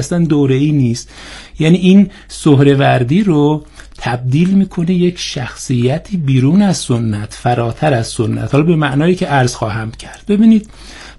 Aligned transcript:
اصلا 0.00 0.24
دوره 0.24 0.54
ای 0.54 0.72
نیست. 0.72 1.10
یعنی 1.58 1.78
این 1.78 2.10
سهروردی 2.28 3.22
رو 3.22 3.64
تبدیل 3.98 4.50
می‌کنه 4.50 4.92
یک 4.92 5.18
شخصیتی 5.18 6.16
بیرون 6.16 6.62
از 6.62 6.76
سنت 6.76 7.34
فراتر 7.34 7.94
از 7.94 8.06
سنت. 8.06 8.52
حالا 8.52 8.64
به 8.64 8.76
معنایی 8.76 9.14
که 9.14 9.26
عرض 9.26 9.54
خواهم 9.54 9.90
کرد. 9.90 10.24
ببینید 10.28 10.70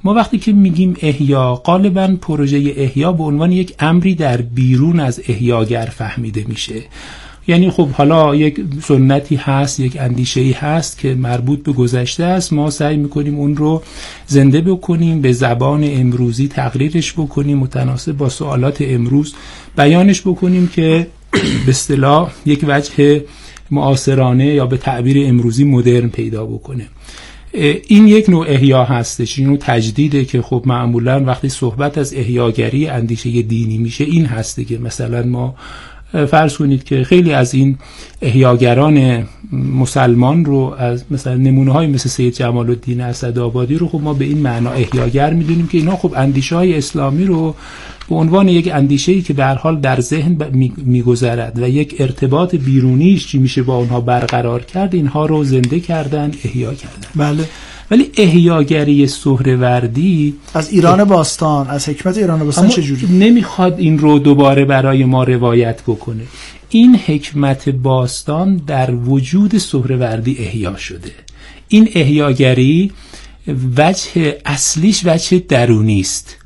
ما 0.04 0.14
وقتی 0.14 0.38
که 0.38 0.52
میگیم 0.52 0.96
احیا 1.02 1.56
غالبا 1.56 2.18
پروژه 2.22 2.74
احیا 2.76 3.12
به 3.12 3.24
عنوان 3.24 3.52
یک 3.52 3.76
امری 3.80 4.16
در 4.16 4.42
بیرون 4.42 5.00
از 5.00 5.22
احیاگر 5.28 5.86
فهمیده 5.86 6.46
میشه. 6.48 6.84
یعنی 7.52 7.70
خب 7.70 7.90
حالا 7.90 8.36
یک 8.36 8.62
سنتی 8.84 9.36
هست 9.36 9.80
یک 9.80 9.98
اندیشه 10.00 10.42
ای 10.42 10.52
هست 10.52 10.98
که 10.98 11.16
مربوط 11.16 11.64
به 11.64 11.72
گذشته 11.72 12.24
است. 12.24 12.54
ما 12.54 12.70
سعی 12.70 12.98
می‌کنیم 12.98 13.36
اون 13.36 13.56
رو 13.58 13.84
زنده 14.28 14.62
بکنیم 14.62 15.22
به 15.22 15.32
زبان 15.32 15.84
امروزی 15.84 16.48
تقریرش 16.48 17.14
بکنیم 17.14 17.58
متناسب 17.58 18.12
با 18.12 18.30
سوالات 18.30 18.78
امروز 18.82 19.34
بیانش 19.78 20.22
بکنیم 20.22 20.68
که 20.68 21.08
به 21.66 21.70
اصطلاح 21.70 22.32
یک 22.46 22.66
وجه 22.68 23.24
معاصرانه 23.72 24.46
یا 24.46 24.66
به 24.66 24.78
تعبیر 24.78 25.28
امروزی 25.28 25.64
مدرن 25.64 26.10
پیدا 26.10 26.46
بکنه. 26.46 26.88
این 27.88 28.08
یک 28.08 28.30
نوع 28.30 28.46
احیا 28.50 28.84
هستش 28.84 29.40
این 29.40 29.48
نوع 29.48 29.58
تجدیده 29.58 30.26
که 30.26 30.42
خب 30.42 30.64
معمولا 30.66 31.24
وقتی 31.24 31.50
صحبت 31.50 31.98
از 31.98 32.14
احیاگری 32.14 32.88
اندیشه 32.88 33.42
دینی 33.42 33.78
میشه 33.78 34.04
این 34.04 34.26
هسته 34.26 34.64
که 34.64 34.78
مثلا 34.78 35.24
ما 35.24 35.56
فرض 36.12 36.58
کنید 36.58 36.84
که 36.84 37.04
خیلی 37.04 37.34
از 37.34 37.54
این 37.54 37.78
احیاگران 38.22 39.28
مسلمان 39.52 40.46
رو 40.46 40.76
از 40.78 41.04
مثلا 41.12 41.36
نمونه 41.36 41.72
های 41.72 41.88
مثل 41.88 42.10
سید 42.10 42.34
جمال 42.34 42.70
الدین 42.70 43.02
اسدآبادی 43.02 43.76
رو 43.76 43.88
خب 43.88 44.02
ما 44.02 44.14
به 44.14 44.26
این 44.26 44.38
معنا 44.38 44.72
احیاگر 44.72 45.34
می‌دونیم 45.34 45.68
که 45.68 45.78
اینا 45.78 45.96
خب 45.96 46.14
اندیشه 46.16 46.56
های 46.56 46.78
اسلامی 46.78 47.26
رو 47.26 47.56
به 48.10 48.16
عنوان 48.16 48.48
یک 48.48 48.70
اندیشه 48.74 49.12
ای 49.12 49.22
که 49.22 49.34
به 49.34 49.46
حال 49.46 49.80
در 49.80 50.02
ذهن 50.02 50.38
میگذرد 50.78 51.60
و 51.60 51.70
یک 51.70 51.96
ارتباط 52.00 52.56
بیرونیش 52.56 53.28
چی 53.28 53.38
میشه 53.38 53.64
با 53.64 53.76
اونها 53.76 54.02
برقرار 54.02 54.64
کرد 54.64 54.96
اینها 54.96 55.26
رو 55.26 55.44
زنده 55.44 55.80
کردن 55.80 56.32
احیا 56.44 56.74
کردن. 56.74 57.08
بله. 57.16 57.44
ولی 57.92 58.12
احیاگری 58.18 59.08
سهروردی 59.08 60.34
از 60.54 60.72
ایران 60.72 61.04
باستان 61.04 61.68
از 61.68 61.90
حکمت 61.90 62.18
ایران 62.18 62.46
باستان 62.46 62.68
چجوری؟ 62.68 63.08
نمی‌خواد 63.08 63.80
این 63.80 64.00
رو 64.00 64.20
دوباره 64.20 64.66
برای 64.66 65.06
ما 65.06 65.24
روایت 65.24 65.82
بکنه. 65.82 66.24
این 66.70 66.96
حکمت 66.96 67.70
باستان 67.70 68.56
در 68.68 68.92
وجود 68.92 69.58
سهروردی 69.58 70.38
احیا 70.40 70.76
شده. 70.76 71.12
این 71.68 71.90
احیاگری 71.96 72.92
وجه 73.78 74.38
اصلیش 74.46 75.02
وجه 75.06 75.40
درونی 75.40 76.00
است. 76.00 76.38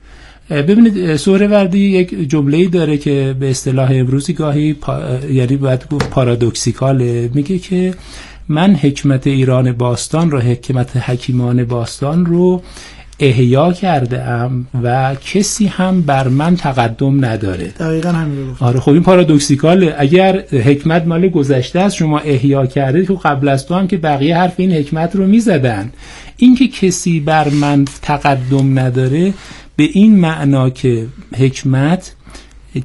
ببینید 0.50 1.16
سهروردی 1.16 1.80
یک 1.80 2.30
جمله 2.30 2.68
داره 2.68 2.98
که 2.98 3.36
به 3.40 3.50
اصطلاح 3.50 3.92
امروزی 3.92 4.34
گاهی 4.34 4.74
پا... 4.74 5.00
یعنی 5.32 5.58
باید 5.58 5.88
گفت 5.90 6.10
پارادوکسیکاله. 6.10 7.30
میگه 7.34 7.60
که 7.60 7.94
من 8.50 8.76
حکمت 8.76 9.28
ایران 9.28 9.72
باستان 9.72 10.32
رو 10.32 10.40
حکمت 10.40 10.98
حکیمان 10.98 11.64
باستان 11.64 12.26
رو 12.26 12.62
احیا 13.20 13.74
کرده 13.74 14.24
ام 14.24 14.68
و 14.84 15.16
کسی 15.16 15.68
هم 15.68 16.02
بر 16.02 16.28
من 16.28 16.56
تقدم 16.56 17.26
نداره. 17.26 17.68
دقیقا 17.68 18.10
همین 18.10 18.56
آره 18.60 18.80
خب 18.80 18.92
این 18.92 19.04
پارادوکسیکاله. 19.04 19.96
اگر 19.98 20.44
حکمت 20.52 21.08
مال 21.08 21.30
گذشته 21.30 21.80
است 21.80 21.96
شما 21.96 22.20
احیا 22.20 22.66
کرده 22.66 23.06
که 23.06 23.14
قبل 23.14 23.48
از 23.48 23.66
تو 23.66 23.76
هم 23.76 23.88
که 23.88 23.98
بقیه 23.98 24.38
حرف 24.38 24.54
این 24.58 24.72
حکمت 24.72 25.16
رو 25.16 25.28
می‌زدن. 25.28 25.92
اینکه 26.38 26.68
کسی 26.68 27.20
بر 27.20 27.50
من 27.50 27.86
تقدم 28.02 28.80
نداره 28.80 29.34
به 29.76 29.84
این 29.84 30.20
معنا 30.20 30.70
که 30.70 31.08
حکمت 31.38 32.12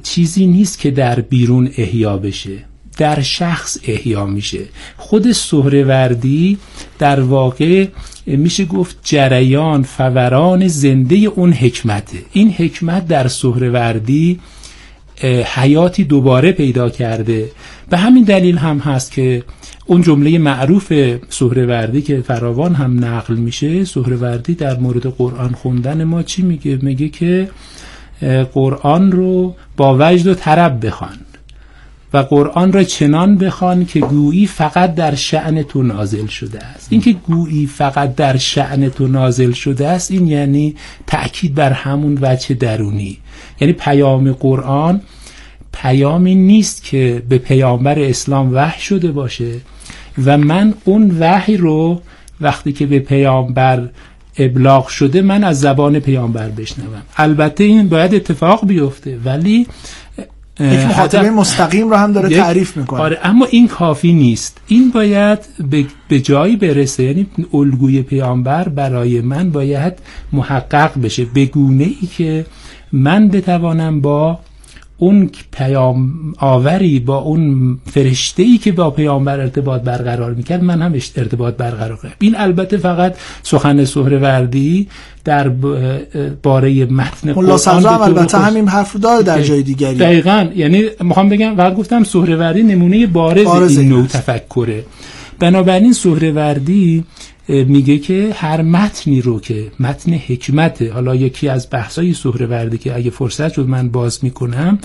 چیزی 0.03 0.47
نیست 0.47 0.79
که 0.79 0.91
در 0.91 1.19
بیرون 1.21 1.69
احیا 1.77 2.17
بشه. 2.17 2.70
در 3.01 3.21
شخص 3.21 3.77
احیا 3.87 4.25
میشه. 4.25 4.59
خود 4.97 5.31
سهروردی 5.31 6.57
در 6.99 7.19
واقع 7.19 7.87
میشه 8.27 8.65
گفت 8.65 8.97
جریان 9.03 9.83
فوران 9.83 10.67
زنده 10.67 11.15
اون 11.15 11.53
حکمته. 11.53 12.17
این 12.33 12.51
حکمت 12.51 13.07
در 13.07 13.27
سهروردی 13.27 14.39
حیاتی 15.45 16.03
دوباره 16.03 16.51
پیدا 16.51 16.89
کرده. 16.89 17.51
به 17.89 17.97
همین 17.97 18.23
دلیل 18.23 18.57
هم 18.57 18.79
هست 18.79 19.11
که 19.11 19.43
اون 19.85 20.01
جمله 20.01 20.37
معروف 20.37 20.93
سهروردی 21.29 22.01
که 22.01 22.21
فراوان 22.21 22.75
هم 22.75 23.05
نقل 23.05 23.35
میشه 23.35 23.85
سهروردی 23.85 24.53
در 24.53 24.77
مورد 24.77 25.05
قرآن 25.07 25.51
خوندن 25.51 26.03
ما 26.03 26.23
چی 26.23 26.41
میگه؟ 26.41 26.79
میگه 26.81 27.09
که 27.09 27.49
قرآن 28.53 29.11
رو 29.11 29.55
با 29.77 29.97
وجد 29.99 30.27
و 30.27 30.33
طرب 30.33 30.85
بخوان. 30.85 31.17
و 32.13 32.17
قرآن 32.17 32.73
را 32.73 32.83
چنان 32.83 33.37
بخوان 33.37 33.85
که 33.85 33.99
گویی 33.99 34.47
فقط 34.47 34.95
در 34.95 35.15
شعن 35.15 35.63
تو 35.63 35.83
نازل 35.83 36.27
شده 36.27 36.65
است. 36.65 36.87
اینکه 36.91 37.13
گویی 37.13 37.65
فقط 37.65 38.15
در 38.15 38.37
شعن 38.37 38.89
تو 38.89 39.07
نازل 39.07 39.51
شده 39.51 39.87
است 39.87 40.11
این 40.11 40.27
یعنی 40.27 40.75
تأکید 41.07 41.55
بر 41.55 41.71
همون 41.71 42.17
وجه 42.21 42.55
درونی. 42.55 43.17
یعنی 43.61 43.73
پیام 43.73 44.31
قرآن 44.31 45.01
پیامی 45.73 46.35
نیست 46.35 46.83
که 46.83 47.23
به 47.29 47.37
پیامبر 47.37 47.99
اسلام 47.99 48.53
وحی 48.53 48.81
شده 48.81 49.11
باشه 49.11 49.51
و 50.25 50.37
من 50.37 50.73
اون 50.83 51.17
وحی 51.19 51.57
رو 51.57 52.01
وقتی 52.41 52.73
که 52.73 52.85
به 52.85 52.99
پیامبر 52.99 53.89
ابلاغ 54.37 54.87
شده 54.87 55.21
من 55.21 55.43
از 55.43 55.59
زبان 55.59 55.99
پیامبر 55.99 56.49
بشنوم. 56.49 57.01
البته 57.17 57.63
این 57.63 57.89
باید 57.89 58.15
اتفاق 58.15 58.67
بیفته 58.67 59.17
ولی 59.25 59.67
یک 60.59 60.79
مخاطبه 60.79 61.29
مستقیم 61.29 61.89
رو 61.89 61.95
هم 61.95 62.11
داره 62.11 62.29
تعریف 62.29 62.77
می‌کنه. 62.77 63.01
آره 63.01 63.19
اما 63.23 63.45
این 63.45 63.67
کافی 63.67 64.13
نیست. 64.13 64.57
این 64.67 64.91
باید 64.91 65.39
به 66.09 66.19
جایی 66.19 66.55
برسه 66.55 67.03
یعنی 67.03 67.27
الگوی 67.53 68.01
پیامبر 68.01 68.69
برای 68.69 69.21
من 69.21 69.49
باید 69.49 69.93
محقق 70.33 71.01
بشه. 71.01 71.25
به 71.25 71.45
گونه 71.45 71.83
ای 71.83 72.07
که 72.17 72.45
من 72.91 73.27
بتوانم 73.27 74.01
با 74.01 74.39
اون 75.01 75.29
پیام 75.51 76.13
آوری 76.37 76.99
با 76.99 77.17
اون 77.17 77.77
فرشته 77.91 78.43
ای 78.43 78.57
که 78.57 78.71
با 78.71 78.91
پیامبر 78.91 79.39
ارتباط 79.39 79.81
برقرار 79.81 80.33
می‌کرد 80.33 80.63
من 80.63 80.81
هم 80.81 80.93
ارتباط 80.93 81.53
برقرار 81.55 81.95
کنم. 81.97 82.11
این 82.19 82.35
البته 82.37 82.77
فقط 82.77 83.15
سخن 83.43 83.85
سهروردی 83.85 84.87
در 85.25 85.49
باره 86.43 86.85
متن 86.85 87.33
قرآن 87.33 87.85
هم 87.85 88.01
البته 88.01 88.37
همین 88.37 88.67
حرف 88.67 88.95
داره 88.95 89.23
در 89.23 89.41
جای 89.41 89.63
دیگری. 89.63 89.95
دقیقا. 89.95 90.47
یعنی 90.55 90.83
می‌خوام 90.99 91.29
بگم 91.29 91.55
فقط 91.55 91.75
گفتم 91.75 92.03
سهروردی 92.03 92.63
نمونه 92.63 93.07
بارز, 93.07 93.45
بارز 93.45 93.77
این 93.77 93.89
نوع 93.89 94.07
تفکره. 94.07 94.85
بنابراین 95.39 95.93
سهروردی 95.93 97.03
میگه 97.47 97.97
که 97.97 98.31
هر 98.35 98.61
متنی 98.61 99.21
رو 99.21 99.39
که 99.39 99.71
متن 99.79 100.13
حکمته 100.13 100.93
حالا 100.93 101.15
یکی 101.15 101.47
از 101.47 101.67
بحثای 101.71 102.13
سهروردی 102.13 102.77
که 102.77 102.95
اگه 102.95 103.09
فرصت 103.09 103.53
شد 103.53 103.67
من 103.67 103.89
باز 103.89 104.19
می‌کنم 104.23 104.79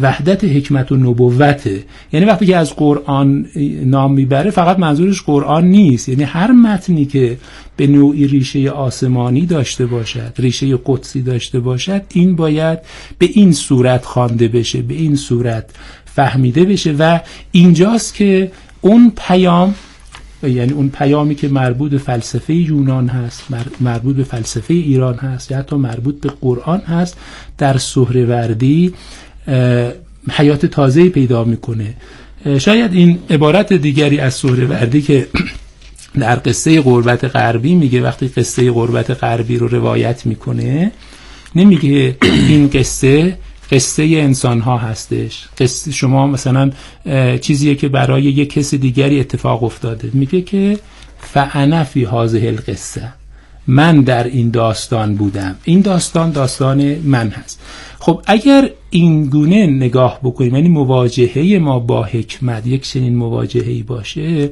وحدت 0.00 0.44
حکمت 0.44 0.92
و 0.92 0.96
نبوته. 0.96 1.84
یعنی 2.12 2.26
وقتی 2.26 2.46
که 2.46 2.56
از 2.56 2.76
قرآن 2.76 3.46
نام 3.84 4.12
می‌بره 4.12 4.50
فقط 4.50 4.78
منظورش 4.78 5.22
قرآن 5.22 5.64
نیست. 5.64 6.08
یعنی 6.08 6.22
هر 6.22 6.52
متنی 6.52 7.04
که 7.04 7.38
به 7.76 7.86
نوعی 7.86 8.26
ریشه 8.26 8.70
آسمانی 8.70 9.46
داشته 9.46 9.86
باشد 9.86 10.32
ریشه 10.38 10.78
قدسی 10.86 11.22
داشته 11.22 11.60
باشد 11.60 12.02
این 12.12 12.36
باید 12.36 12.78
به 13.18 13.28
این 13.32 13.52
صورت 13.52 14.04
خوانده 14.04 14.48
بشه 14.48 14.82
به 14.82 14.94
این 14.94 15.16
صورت 15.16 15.70
فهمیده 16.04 16.64
بشه. 16.64 16.92
و 16.98 17.20
اینجاست 17.52 18.14
که 18.14 18.52
اون 18.80 19.12
پیام 19.16 19.74
یعنی 20.42 20.72
اون 20.72 20.88
پیامی 20.88 21.34
که 21.34 21.48
مربوط 21.48 21.90
به 21.90 21.98
فلسفه 21.98 22.54
یونان 22.54 23.08
هست 23.08 23.42
مربوط 23.80 24.16
به 24.16 24.24
فلسفه 24.24 24.74
ایران 24.74 25.14
هست 25.14 25.50
یا 25.50 25.58
حتی 25.58 25.76
مربوط 25.76 26.20
به 26.20 26.30
قرآن 26.40 26.80
هست 26.80 27.16
در 27.58 27.78
سهروردی 27.78 28.94
حیات 30.30 30.66
تازه 30.66 31.08
پیدا 31.08 31.44
می‌کنه. 31.44 31.94
شاید 32.58 32.92
این 32.94 33.18
عبارت 33.30 33.72
دیگری 33.72 34.18
از 34.18 34.34
سهروردی 34.34 35.02
که 35.02 35.26
در 36.20 36.40
قصه 36.44 36.80
قربت 36.80 37.24
غربی 37.24 37.74
میگه 37.74 38.02
وقتی 38.02 38.28
قصه 38.28 38.70
قربت 38.70 39.10
غربی 39.10 39.58
رو 39.58 39.68
روایت 39.68 40.26
می‌کنه 40.26 40.92
نمیگه 41.54 42.16
این 42.48 42.68
قصه 42.68 43.36
قصه 43.70 44.02
انسان 44.02 44.60
ها 44.60 44.78
هستش. 44.78 45.48
قصه 45.58 45.92
شما 45.92 46.26
مثلا 46.26 46.70
چیزیه 47.40 47.74
که 47.74 47.88
برای 47.88 48.22
یک 48.22 48.52
کس 48.52 48.74
دیگری 48.74 49.20
اتفاق 49.20 49.64
افتاده. 49.64 50.10
میگه 50.12 50.42
که 50.42 50.78
فعنا 51.18 51.84
فی 51.84 52.04
هذه 52.04 52.46
القصه 52.46 53.12
من 53.66 54.00
در 54.00 54.24
این 54.24 54.50
داستان 54.50 55.14
بودم. 55.14 55.56
این 55.64 55.80
داستان 55.80 56.30
داستان 56.30 56.94
من 56.94 57.28
هست. 57.28 57.60
خب 57.98 58.22
اگر 58.26 58.70
این 58.90 59.24
گونه 59.24 59.66
نگاه 59.66 60.20
بکنیم 60.22 60.54
یعنی 60.54 60.68
مواجهه 60.68 61.58
ما 61.58 61.78
با 61.78 62.04
حکمت 62.04 62.66
یک 62.66 62.82
چنین 62.82 63.16
مواجهه 63.16 63.82
باشه 63.82 64.50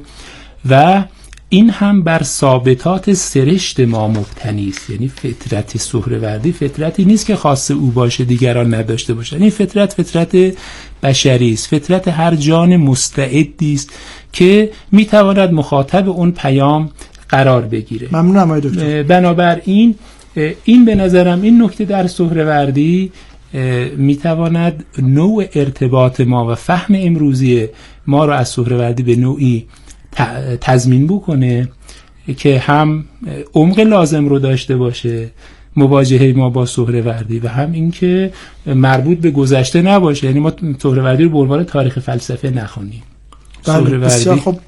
و 0.69 1.03
این 1.51 1.69
هم 1.69 2.03
بر 2.03 2.23
ثابتات 2.23 3.13
سرشت 3.13 3.79
ما 3.79 4.07
مبتنی 4.07 4.69
است. 4.69 4.89
یعنی 4.89 5.07
فطرت 5.07 5.77
سهروردی 5.77 6.51
فطرتی 6.51 7.05
نیست 7.05 7.25
که 7.25 7.35
خاص 7.35 7.71
او 7.71 7.91
باشه 7.91 8.23
دیگران 8.23 8.73
نداشته 8.73 9.13
باشن. 9.13 9.41
این 9.41 9.49
فطرت 9.49 9.93
فطرت 9.93 10.57
بشری 11.03 11.53
است. 11.53 11.67
فطرت 11.67 12.07
هر 12.07 12.35
جان 12.35 12.77
مستعدی 12.77 13.73
است 13.73 13.89
که 14.33 14.71
می‌تواند 14.91 15.53
مخاطب 15.53 16.09
اون 16.09 16.31
پیام 16.31 16.89
قرار 17.29 17.61
بگیره. 17.61 18.07
ممنونم 18.11 18.51
آقای 18.51 18.61
دکتر. 18.61 19.03
بنابراین 19.03 19.95
این 20.63 20.85
به 20.85 20.95
نظرم 20.95 21.41
این 21.41 21.63
نکته 21.63 21.85
در 21.85 22.07
سهروردی 22.07 23.11
می‌تواند 23.97 24.85
نوع 25.01 25.45
ارتباط 25.55 26.21
ما 26.21 26.51
و 26.51 26.55
فهم 26.55 26.95
امروزی 26.97 27.67
ما 28.07 28.25
رو 28.25 28.33
از 28.33 28.49
سهروردی 28.49 29.03
به 29.03 29.15
نوعی 29.15 29.65
تضمین 30.61 31.07
بکنه 31.07 31.69
که 32.37 32.59
هم 32.59 33.05
عمق 33.53 33.79
لازم 33.79 34.29
رو 34.29 34.39
داشته 34.39 34.77
باشه 34.77 35.29
مواجهه 35.75 36.33
ما 36.37 36.49
با 36.49 36.65
سهروردی 36.65 37.39
و 37.39 37.47
هم 37.47 37.71
اینکه 37.71 38.33
مربوط 38.65 39.17
به 39.17 39.31
گذشته 39.31 39.81
نباشه. 39.81 40.27
یعنی 40.27 40.39
ما 40.39 40.53
سهروردی 40.81 41.23
رو 41.23 41.29
به 41.29 41.37
عنوان 41.37 41.63
تاریخ 41.63 41.99
فلسفه 41.99 42.49
نخونیم. 42.49 43.03
بله 43.65 43.97
بسیار 43.97 44.39
خب 44.39 44.59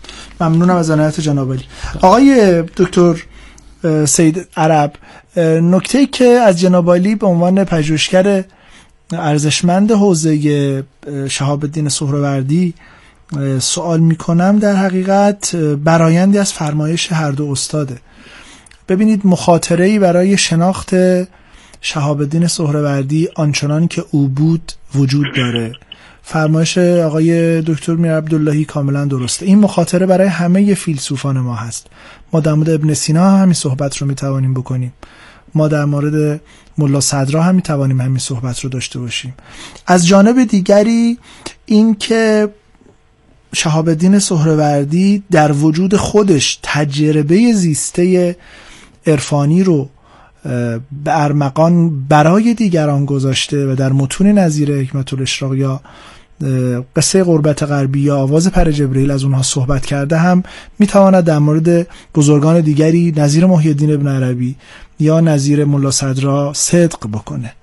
ممنونم 0.41 0.75
از 0.75 0.89
عنایت 0.89 1.19
جناب 1.19 1.53
علی. 1.53 1.63
آقای 2.01 2.63
دکتر 2.77 3.23
سید 4.05 4.47
عرب 4.57 4.93
نکته 5.61 6.05
که 6.05 6.25
از 6.25 6.59
جناب 6.59 6.91
علی 6.91 7.15
به 7.15 7.27
عنوان 7.27 7.63
پژوهشگر 7.63 8.43
ارزشمند 9.13 9.91
حوزه 9.91 10.83
شهاب 11.29 11.63
الدین 11.63 11.89
سهروردی 11.89 12.73
سوال 13.59 13.99
می‌کنم 13.99 14.59
در 14.59 14.75
حقیقت 14.75 15.55
برایندی 15.55 16.37
از 16.37 16.53
فرمایش 16.53 17.11
هر 17.11 17.31
دو 17.31 17.51
استاده. 17.51 17.97
ببینید 18.89 19.21
مخاطره 19.25 19.85
ای 19.85 19.99
برای 19.99 20.37
شناخت 20.37 20.95
شهاب 21.81 22.19
الدین 22.19 22.47
سهروردی 22.47 23.29
آنچنانی 23.35 23.87
که 23.87 24.05
او 24.11 24.27
بود 24.27 24.71
وجود 24.95 25.25
داره. 25.35 25.73
فرمایش 26.23 26.77
آقای 26.77 27.61
دکتر 27.61 27.93
میر 27.93 28.11
عبداللهی 28.11 28.65
کاملا 28.65 29.05
درسته. 29.05 29.45
این 29.45 29.59
مخاطره 29.59 30.05
برای 30.05 30.27
همه 30.27 30.73
فیلسوفان 30.73 31.39
ما 31.39 31.55
هست. 31.55 31.87
ما 32.33 32.39
در 32.39 32.53
مورد 32.53 32.69
ابن 32.69 32.93
سینا 32.93 33.37
همین 33.37 33.53
صحبت 33.53 33.97
رو 33.97 34.07
می‌توانیم 34.07 34.53
بکنیم. 34.53 34.93
ما 35.55 35.67
در 35.67 35.85
مورد 35.85 36.41
ملا 36.77 36.99
صدرا 36.99 37.43
هم 37.43 37.55
می‌توانیم 37.55 38.01
همین 38.01 38.17
صحبت 38.17 38.59
رو 38.59 38.69
داشته 38.69 38.99
باشیم. 38.99 39.33
از 39.87 40.07
جانب 40.07 40.43
دیگری 40.43 41.17
این 41.65 41.95
که 41.95 42.49
شهاب 43.53 43.89
الدین 43.89 44.19
سهروردی 44.19 45.23
در 45.31 45.51
وجود 45.51 45.95
خودش 45.95 46.59
تجربه 46.63 47.53
زیسته 47.53 48.35
عرفانی 49.07 49.63
رو 49.63 49.89
به 51.03 51.23
ارمقان 51.23 52.03
برای 52.07 52.53
دیگران 52.53 53.05
گذاشته 53.05 53.65
و 53.71 53.75
در 53.75 53.91
متون 53.91 54.27
نظیر 54.27 54.79
حکمت 54.79 55.13
الاشراق 55.13 55.55
یا 55.55 55.81
قصه 56.95 57.23
قربت 57.23 57.63
غربی 57.63 58.01
یا 58.01 58.17
آواز 58.17 58.47
پر 58.47 58.71
جبریل 58.71 59.11
از 59.11 59.23
اونها 59.23 59.41
صحبت 59.41 59.85
کرده 59.85 60.17
هم 60.17 60.43
می‌تواند 60.79 61.23
در 61.23 61.39
مورد 61.39 61.87
بزرگان 62.15 62.61
دیگری 62.61 63.13
نظیر 63.17 63.45
محی 63.45 63.67
الدین 63.67 63.93
ابن 63.93 64.07
عربی 64.07 64.55
یا 64.99 65.19
نظیر 65.19 65.65
ملا 65.65 65.91
صدرا 65.91 66.53
صدق 66.53 67.07
بکنه. 67.13 67.53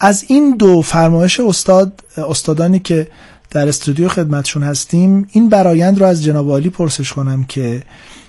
از 0.00 0.24
این 0.28 0.56
دو 0.56 0.82
فرمایش 0.82 1.40
استاد 1.40 2.04
استادانی 2.16 2.78
که 2.78 3.08
در 3.54 3.68
استودیو 3.68 4.08
خدمتشون 4.08 4.62
هستیم. 4.62 5.28
این 5.32 5.48
برایند 5.48 5.98
رو 5.98 6.06
از 6.06 6.24
جناب 6.24 6.50
عالی 6.50 6.70
پرسش 6.70 7.12
کنم 7.12 7.44
که 7.44 7.82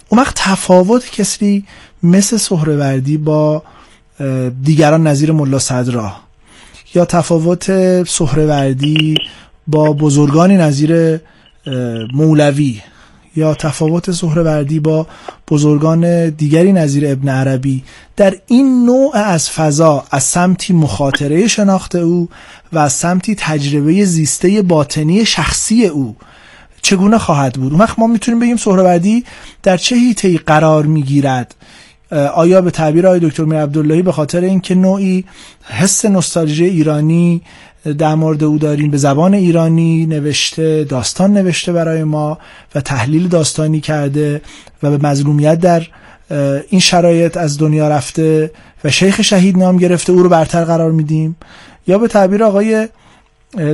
اون 0.10 0.22
وقت 0.22 0.34
تفاوت 0.36 1.12
کسی 1.12 1.66
مثل 2.04 2.38
سهروردی 2.38 3.18
با 3.18 3.64
دیگران 4.64 5.08
نظیر 5.08 5.32
ملا 5.32 5.60
صدرا 5.60 6.14
یا 6.96 7.06
تفاوت 7.06 7.64
سهروردی 8.04 9.16
با 9.68 9.94
بزرگانی 9.94 10.58
نظیر 10.58 11.20
مولوی 12.14 12.82
یا 13.36 13.54
تفاوت 13.54 14.12
سهروردی 14.12 14.80
با 14.80 15.08
بزرگان 15.48 16.30
دیگری 16.30 16.74
نظیر 16.74 17.12
ابن 17.12 17.30
عربی 17.30 17.84
در 18.16 18.36
این 18.48 18.86
نوع 18.86 19.18
از 19.18 19.50
فضا 19.50 20.04
از 20.12 20.24
سمتی 20.24 20.74
مخاطره 20.74 21.48
شناخت 21.48 21.96
او 21.96 22.30
و 22.74 22.78
از 22.78 22.94
سمتی 22.94 23.36
تجربه 23.36 24.06
زیسته 24.06 24.62
باطنی 24.62 25.26
شخصی 25.26 25.86
او 25.86 26.16
چگونه 26.82 27.18
خواهد 27.18 27.54
بود؟ 27.54 27.72
اون 27.72 27.82
وقت 27.82 28.00
ما 28.00 28.08
می‌تونیم 28.08 28.40
بگیم 28.40 28.58
سهروردی 28.58 29.24
در 29.64 29.78
چه 29.78 29.96
هیته 29.96 30.38
قرار 30.38 30.86
می‌گیرد؟ 30.86 31.56
آیا 32.12 32.62
به 32.62 32.72
تعبیر 32.72 33.08
آقای 33.08 33.20
دکتر 33.20 33.44
میر 33.44 33.60
عبداللهی 33.60 34.02
به 34.02 34.12
خاطر 34.12 34.42
اینکه 34.42 34.76
نوعی 34.76 35.26
حس 35.64 36.06
نوستالژی 36.06 36.66
ایرانی 36.66 37.42
در 37.98 38.16
مورد 38.16 38.44
او 38.44 38.58
داریم 38.58 38.92
به 38.92 38.98
زبان 38.98 39.34
ایرانی 39.34 40.06
نوشته 40.06 40.84
داستان 40.84 41.34
نوشته 41.34 41.74
برای 41.74 42.04
ما 42.04 42.38
و 42.76 42.82
تحلیل 42.82 43.28
داستانی 43.28 43.80
کرده 43.80 44.42
و 44.84 44.98
به 44.98 45.08
مظلومیت 45.08 45.60
در 45.60 45.88
این 46.70 46.80
شرایط 46.80 47.38
از 47.38 47.58
دنیا 47.58 47.88
رفته 47.88 48.52
و 48.84 48.90
شیخ 48.90 49.22
شهید 49.22 49.58
نام 49.58 49.78
گرفته 49.78 50.14
او 50.14 50.24
رو 50.24 50.30
برتر 50.30 50.64
قرار 50.64 50.92
میدیم؟ 50.92 51.36
یا 51.88 51.98
به 51.98 52.08
تعبیر 52.08 52.44
آقای 52.44 52.88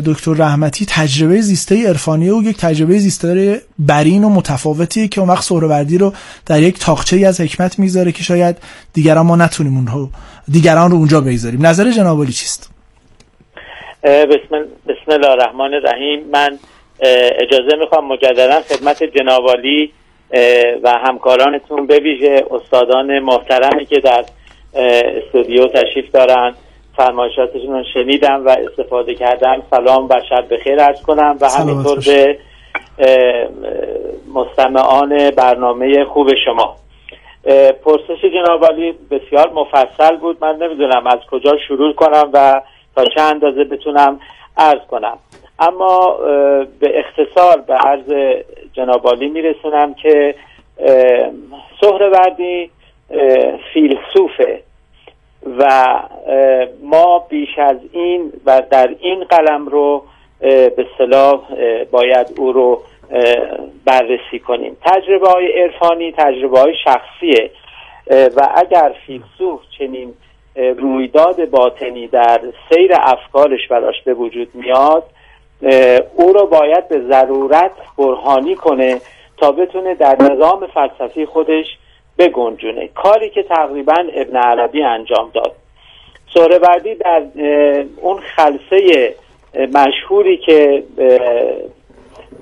دکتر 0.06 0.34
رحمتی 0.34 0.86
تجربه 0.90 1.42
زیسته 1.42 1.88
عرفانی 1.88 2.30
او 2.30 2.44
یک 2.44 2.58
تجربه 2.58 2.98
زیسته 2.98 3.62
برین 3.80 4.24
و 4.24 4.30
متفاوتیه 4.30 5.08
که 5.08 5.22
اون 5.22 5.30
وقت 5.30 5.44
سهروردی 5.44 5.98
رو 5.98 6.14
در 6.46 6.62
یک 6.62 6.80
تاقچه 6.80 7.28
از 7.28 7.42
حکمت 7.42 7.80
می‌ذاره 7.80 8.12
که 8.12 8.24
شاید 8.24 8.58
دیگران 8.94 9.26
ما 9.26 9.36
نتونیم 9.36 9.76
اون 9.76 9.88
رو 9.88 10.10
دیگران 10.52 10.92
رو 10.92 10.98
اونجا 10.98 11.22
بذاریم 11.22 11.66
نظر 11.66 11.92
جناب 11.92 12.26
چیست؟ 12.26 12.70
بسم, 14.04 14.66
بسم 14.88 15.12
الله 15.12 15.30
الرحمن 15.30 15.74
الرحیم. 15.74 16.30
من 16.32 16.60
اجازه 17.42 17.76
می‌خوام 17.80 18.08
مجددا 18.08 18.62
خدمت 18.62 19.04
جنابالی 19.04 19.92
و 20.84 21.00
همکارانتون 21.08 21.88
به 21.88 22.00
ویژه 22.00 22.46
استادان 22.52 23.20
محترمی 23.20 23.86
که 23.86 24.00
در 24.00 24.26
استودیو 25.26 25.68
تشریف 25.68 26.12
دارن. 26.14 26.54
فرمایشاتشون 26.96 27.74
رو 27.74 27.84
شنیدم 27.94 28.46
و 28.46 28.50
استفاده 28.50 29.16
کردم. 29.16 29.64
سلام 29.70 30.06
و 30.10 30.22
شب 30.30 30.54
بخیر 30.54 30.82
ارز 30.82 31.02
کنم. 31.02 31.38
و 31.42 31.50
همینطور 31.50 32.00
به 32.08 32.38
مستمعان 34.34 35.32
برنامه 35.32 36.06
خوب 36.06 36.30
شما. 36.46 36.76
پرسش 37.86 38.26
جنابالی 38.34 38.94
بسیار 39.12 39.50
مفصل 39.50 40.18
بود. 40.18 40.38
من 40.42 40.56
نمی‌دونم 40.56 41.08
از 41.08 41.20
کجا 41.32 41.58
شروع 41.68 41.94
کنم 41.94 42.30
و 42.34 42.62
تا 42.96 43.06
چه 43.06 43.22
اندازه 43.22 43.64
بتونم 43.64 44.20
عرض 44.58 44.82
کنم. 44.90 45.18
اما 45.60 46.18
به 46.80 47.00
اختصار 47.00 47.62
به 47.68 47.74
عرض 47.74 48.36
جنابالی 48.74 49.28
میرسونم 49.28 49.94
که 49.94 50.36
سهروردی 51.82 52.70
فیلسوفه 53.74 54.62
و 55.58 55.94
ما 56.84 57.20
بیش 57.30 57.50
از 57.58 57.78
این 57.92 58.34
و 58.46 58.62
در 58.72 58.96
این 59.00 59.24
قلم 59.24 59.68
رو 59.68 60.04
به 60.40 60.86
صلاح 60.98 61.42
باید 61.92 62.28
او 62.38 62.52
رو 62.52 62.82
بررسی 63.86 64.40
کنیم. 64.48 64.78
تجربه 64.86 65.30
های 65.30 65.62
عرفانی 65.62 66.12
تجربه 66.12 66.60
های 66.60 66.74
شخصیه 66.84 67.52
و 68.36 68.50
اگر 68.56 68.96
فیلسوف 69.08 69.62
چنین 69.78 70.14
رویداد 70.56 71.50
باطنی 71.50 72.08
در 72.08 72.42
سیر 72.70 72.92
افکارش 72.94 73.68
براش 73.70 74.02
به 74.06 74.14
وجود 74.14 74.48
میاد 74.54 75.04
او 76.16 76.34
رو 76.34 76.46
باید 76.46 76.88
به 76.88 77.02
ضرورت 77.10 77.72
برهانی 77.98 78.56
کنه 78.56 79.02
تا 79.38 79.52
بتونه 79.52 79.96
در 79.96 80.16
نظام 80.20 80.68
فلسفی 80.68 81.26
خودش 81.26 81.66
بگنجونه 82.22 82.88
کاری 82.88 83.30
که 83.30 83.44
تقریبا 83.44 84.06
ابن 84.14 84.38
عربی 84.38 84.84
انجام 84.84 85.32
داد. 85.34 85.52
سهروردی 86.34 86.96
در 86.96 87.24
اون 88.02 88.20
خلصه 88.20 89.14
مشهوری 89.74 90.38
که 90.38 90.84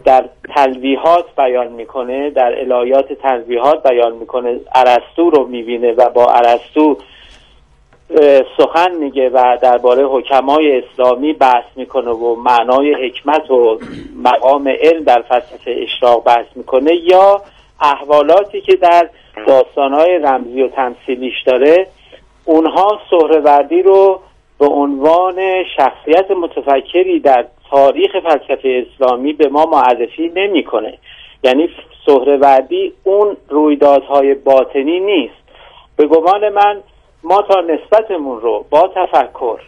در 0.05 0.25
تلویحات 0.55 1.25
بیان 1.37 1.67
می‌کنه 1.67 2.29
در 2.29 2.59
الهیات 2.59 3.13
تلویحات 3.13 3.87
بیان 3.87 4.15
می‌کنه 4.15 4.59
ارسطو 4.75 5.29
رو 5.29 5.47
می‌بینه 5.47 5.91
و 5.91 6.09
با 6.09 6.25
ارسطو 6.25 6.97
سخن 8.57 8.95
میگه 8.95 9.29
و 9.29 9.57
درباره 9.61 10.05
حکمای 10.05 10.81
اسلامی 10.81 11.33
بحث 11.33 11.65
می‌کنه 11.75 12.11
و 12.11 12.35
معنای 12.35 12.93
حکمت 12.93 13.51
و 13.51 13.79
مقام 14.23 14.67
علم 14.67 15.03
در 15.03 15.21
فلسفه 15.21 15.75
اشراق 15.83 16.23
بحث 16.23 16.45
می‌کنه 16.55 16.95
یا 16.95 17.41
احوالاتی 17.81 18.61
که 18.61 18.75
در 18.75 19.09
داستانهای 19.47 20.17
رمزی 20.17 20.61
و 20.63 20.67
تمثیلیش 20.67 21.43
داره 21.45 21.87
اونها 22.45 22.99
سهروردی 23.09 23.81
رو 23.81 24.19
به 24.59 24.67
عنوان 24.67 25.63
شخصیت 25.77 26.31
متفکری 26.31 27.19
در 27.19 27.45
تاریخ 27.69 28.11
فلسفه 28.19 28.85
اسلامی 28.87 29.33
به 29.33 29.47
ما 29.47 29.65
معرفی 29.65 30.31
نمی‌کنه. 30.35 30.97
یعنی 31.43 31.69
سهروردی 32.05 32.93
اون 33.03 33.37
رویدادهای 33.49 34.33
باطنی 34.33 34.99
نیست. 34.99 35.33
به 35.95 36.07
گمان 36.07 36.49
من 36.49 36.81
ما 37.23 37.41
تا 37.41 37.61
نسبتمون 37.61 38.41
رو 38.41 38.65
با 38.69 38.91
تفکر 38.95 39.59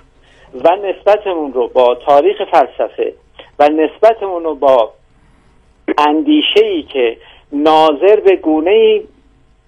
و 0.64 0.76
نسبتمون 0.76 1.54
رو 1.54 1.68
با 1.68 1.96
تاریخ 1.96 2.38
فلسفه 2.52 3.14
و 3.60 3.70
نسبتمون 3.70 4.44
رو 4.44 4.56
با 4.56 4.92
اندیشه 5.98 6.66
ای 6.66 6.84
که 6.84 7.18
ناظر 7.52 8.20
به 8.20 8.36
گونه 8.36 9.02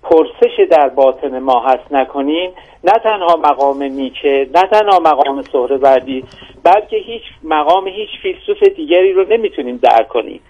پرسش 0.03 0.59
در 0.69 0.89
باطن 0.89 1.39
ما 1.39 1.59
هست 1.59 1.91
نکنیم 1.91 2.51
نه 2.83 2.91
تنها 2.91 3.35
مقام 3.35 3.83
نیچه 3.83 4.49
نه 4.55 4.61
تنها 4.61 4.99
مقام 4.99 5.41
سهروردی 5.41 6.23
بلکه 6.63 6.97
هیچ 6.97 7.21
مقام 7.43 7.87
هیچ 7.87 8.09
فیلسوف 8.21 8.63
دیگری 8.63 9.13
رو 9.13 9.25
نمی‌تونیم 9.29 9.77
درک 9.77 10.07
کنیم. 10.07 10.41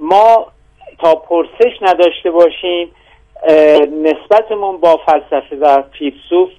ما 0.00 0.46
تا 0.98 1.14
پرسش 1.14 1.82
نداشته 1.82 2.30
باشیم 2.30 2.90
نسبتمون 4.02 4.76
با 4.76 5.00
فلسفه 5.06 5.56
و 5.56 5.82
فیلسوف 5.98 6.50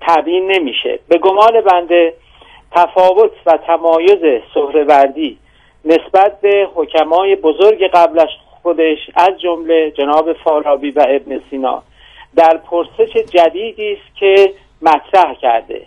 تبیین 0.00 0.52
نمیشه. 0.52 0.98
به 1.08 1.18
گمان 1.18 1.60
بنده 1.60 2.14
تفاوت 2.72 3.32
و 3.46 3.58
تمایز 3.66 4.42
سهروردی 4.54 5.38
نسبت 5.84 6.40
به 6.40 6.68
حکمای 6.74 7.36
بزرگ 7.36 7.90
قبلش 7.94 8.30
خودش 8.62 8.98
از 9.14 9.40
جمله 9.40 9.90
جناب 9.90 10.32
فارابی 10.32 10.90
و 10.90 11.06
ابن 11.08 11.40
سینا 11.50 11.82
در 12.36 12.56
پرسش 12.56 13.16
جدیدی 13.16 13.92
است 13.92 14.16
که 14.16 14.52
مطرح 14.82 15.34
کرده 15.34 15.86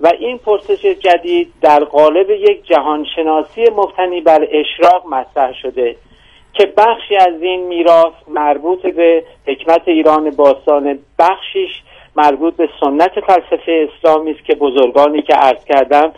و 0.00 0.12
این 0.18 0.38
پرسش 0.38 0.86
جدید 0.86 1.52
در 1.60 1.84
قالب 1.84 2.30
یک 2.30 2.66
جهانشناسی 2.66 3.64
مبتنی 3.76 4.20
بر 4.20 4.48
اشراق 4.50 5.06
مطرح 5.06 5.52
شده 5.62 5.96
که 6.52 6.72
بخشی 6.76 7.16
از 7.16 7.42
این 7.42 7.66
میراث 7.66 8.12
مربوط 8.28 8.86
به 8.86 9.24
حکمت 9.46 9.88
ایران 9.88 10.30
باستان 10.30 10.98
بخشیش 11.18 11.82
مربوط 12.16 12.56
به 12.56 12.68
سنت 12.80 13.20
فلسفه 13.20 13.88
اسلامی 13.88 14.30
است 14.30 14.44
که 14.44 14.54
بزرگانی 14.54 15.22
که 15.22 15.34
عرض 15.34 15.64
کردم 15.64 16.12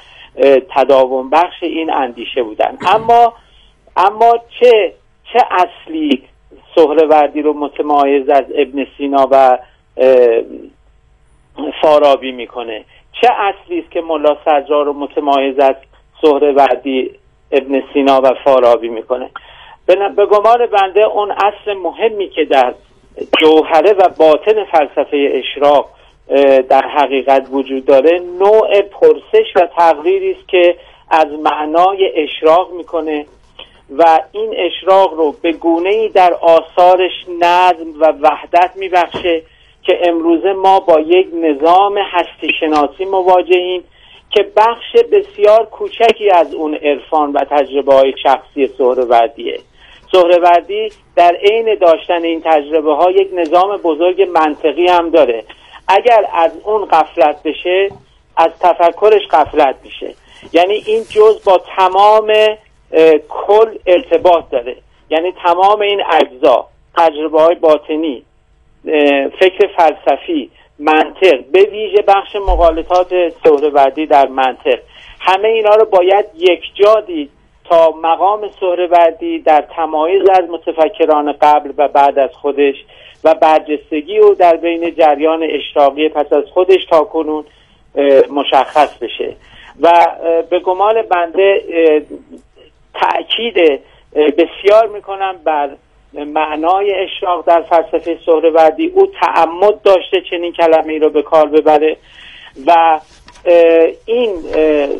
تداوم 0.71 1.31
بخش 1.31 1.63
این 1.63 1.93
اندیشه 1.93 2.43
بودن. 2.43 2.79
اما 2.87 3.33
اما 3.97 4.33
چه 4.61 4.93
چه 5.33 5.39
اصلی 5.51 6.23
سهروردی 6.75 7.43
رو 7.43 7.53
متمایز 7.53 8.29
از 8.29 8.45
ابن 8.55 8.87
سینا 8.97 9.29
و 9.31 9.59
فارابی 11.83 12.33
می‌کنه؟ 12.33 12.85
چه 13.21 13.29
اصلی 13.33 13.79
است 13.79 13.91
که 13.91 14.01
ملا 14.01 14.37
سجار 14.45 14.85
رو 14.85 14.93
متمایز 14.93 15.59
از 15.59 15.75
سهروردی 16.23 17.11
ابن 17.53 17.83
سینا 17.93 18.21
و 18.21 18.35
فارابی 18.45 18.89
می‌کنه؟ 18.89 19.31
به 19.87 20.27
گمان 20.27 20.67
بنده 20.67 21.05
اون 21.05 21.31
اصل 21.31 21.75
مهمی 21.75 22.29
که 22.29 22.45
در 22.45 22.75
جوهره 23.41 23.93
و 23.93 24.09
باطن 24.19 24.65
فلسفه 24.65 25.33
اشراق 25.33 25.89
در 26.69 26.89
حقیقت 26.89 27.47
وجود 27.51 27.85
داره 27.85 28.23
نوع 28.39 28.81
پرسش 28.81 29.57
و 29.57 29.69
تقریری 29.79 30.31
است 30.31 30.49
که 30.49 30.77
از 31.11 31.27
معنای 31.27 32.13
اشراق 32.15 32.73
می‌کنه. 32.73 33.27
و 33.91 34.21
این 34.33 34.55
اشراق 34.57 35.15
رو 35.15 35.35
به 35.43 35.53
گونه 35.53 35.89
ای 35.89 36.09
در 36.09 36.35
آثارش 36.35 37.13
نظم 37.41 38.01
و 38.01 38.13
وحدت 38.21 38.71
میبخشه 38.77 39.43
که 39.83 39.99
امروزه 40.05 40.53
ما 40.53 40.81
با 40.81 41.01
یک 41.01 41.27
نظام 41.35 41.99
هستی 41.99 42.53
شناسی 42.61 43.05
مواجهیم 43.05 43.85
که 44.31 44.51
بخش 44.57 45.05
بسیار 45.13 45.67
کوچکی 45.67 46.31
از 46.31 46.55
اون 46.55 46.75
عرفان 46.75 47.33
و 47.33 47.39
تجربه 47.51 47.95
های 47.95 48.13
شخصی 48.23 48.67
سهروردیه. 48.79 49.61
سهروردی 50.13 50.89
در 51.17 51.37
عین 51.43 51.75
داشتن 51.81 52.23
این 52.23 52.43
تجربه 52.45 52.95
ها 52.95 53.11
یک 53.11 53.29
نظام 53.33 53.77
بزرگ 53.77 54.23
منطقی 54.23 54.87
هم 54.87 55.11
داره. 55.11 55.45
اگر 55.89 56.25
از 56.33 56.53
اون 56.65 56.85
قفلت 56.85 57.43
بشه 57.43 57.91
از 58.37 58.51
تفکرش 58.61 59.23
قفلت 59.31 59.77
میشه. 59.85 60.15
یعنی 60.53 60.83
این 60.87 61.03
جز 61.11 61.45
با 61.45 61.61
تمام 61.77 62.33
کل 63.29 63.79
ارتباط 63.87 64.51
داره. 64.51 64.77
یعنی 65.11 65.33
تمام 65.43 65.81
این 65.81 66.03
اجزا 66.13 66.67
تجربه 66.97 67.41
های 67.41 67.55
باطنی 67.55 68.23
فکر 69.41 69.69
فلسفی 69.77 70.51
منطق 70.79 71.45
به 71.53 71.63
ویژه 71.63 72.03
بخش 72.03 72.37
مقالطات 72.37 73.09
سهروردی 73.45 74.07
در 74.07 74.27
منطق. 74.27 74.79
همه 75.21 75.49
اینا 75.49 75.75
رو 75.75 75.85
باید 75.85 76.25
یک 76.35 76.61
جا 76.75 77.01
دید 77.01 77.31
تا 77.65 77.95
مقام 78.03 78.51
سهروردی 78.61 79.39
در 79.39 79.65
تمایز 79.77 80.29
از 80.29 80.51
متفکران 80.51 81.33
قبل 81.33 81.73
و 81.77 81.89
بعد 81.89 82.19
از 82.19 82.31
خودش 82.33 82.75
و 83.25 83.35
برجستگی 83.35 84.19
او 84.19 84.35
در 84.35 84.57
بین 84.57 84.95
جریان 84.95 85.43
اشراقی 85.43 86.09
پس 86.09 86.33
از 86.33 86.45
خودش 86.45 86.85
تا 86.91 87.05
کنون 87.05 87.45
مشخص 88.31 88.99
بشه. 88.99 89.37
و 89.81 90.07
به 90.51 90.59
گمان 90.59 91.03
بنده 91.03 91.63
تأکید 93.01 93.81
بسیار 94.15 94.87
می‌کنم 94.87 95.35
بر 95.45 95.71
معنای 96.13 96.95
اشراق 96.95 97.47
در 97.47 97.63
فلسفه 97.63 98.19
سهروردی. 98.27 98.93
او 98.95 99.07
تعمد 99.07 99.83
داشته 99.83 100.21
چنین 100.31 100.53
کلمه 100.53 100.93
ای 100.93 100.99
رو 100.99 101.11
به 101.11 101.23
کار 101.23 101.47
ببره 101.47 101.97
و 102.67 103.01
این 104.07 104.33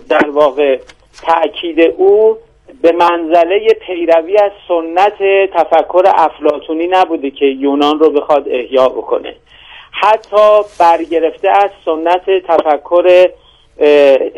در 0.09 0.31
واقع 0.31 0.79
تأکید 1.23 1.81
او 1.81 2.37
به 2.83 2.93
منزله 2.93 3.69
پیروی 3.87 4.39
از 4.39 4.51
سنت 4.69 5.19
تفکر 5.55 6.03
افلاتونی 6.07 6.87
نبوده 6.87 7.31
که 7.31 7.47
یونان 7.47 7.99
رو 7.99 8.11
بخواد 8.11 8.49
احیا 8.49 8.89
بکنه. 8.89 9.35
حتی 9.91 10.61
برگرفته 10.81 11.51
از 11.51 11.71
سنت 11.85 12.31
تفکر 12.31 13.29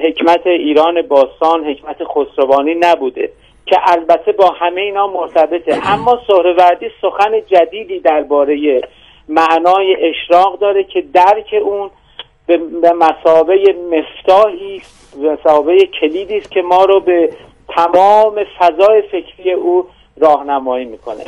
حکمت 0.03 0.47
ایران 0.47 1.03
باستان 1.03 1.65
حکمت 1.65 1.97
خسروانی 2.05 2.75
نبوده. 2.75 3.31
که 3.71 3.77
البته 3.83 4.33
با 4.33 4.49
همه 4.49 4.81
اینا 4.81 5.07
مرتبطه. 5.07 5.81
اما 5.93 6.21
سهروردی 6.27 6.91
سخن 7.03 7.41
جدیدی 7.47 8.01
درباره 8.01 8.81
معنای 9.29 9.97
اشراق 10.01 10.59
داره 10.59 10.85
که 10.85 11.01
درک 11.15 11.55
اون 11.63 11.91
به 12.47 12.59
مسابه 12.93 13.77
مفتاحی 13.93 14.83
مسابه 15.19 15.87
کلیدی 16.01 16.37
است 16.37 16.51
که 16.51 16.63
ما 16.63 16.85
رو 16.85 17.01
به 17.01 17.31
تمام 17.69 18.45
فضای 18.59 19.03
فکری 19.03 19.53
او 19.53 19.87
راهنمایی 20.17 20.85
می‌کنه. 20.85 21.25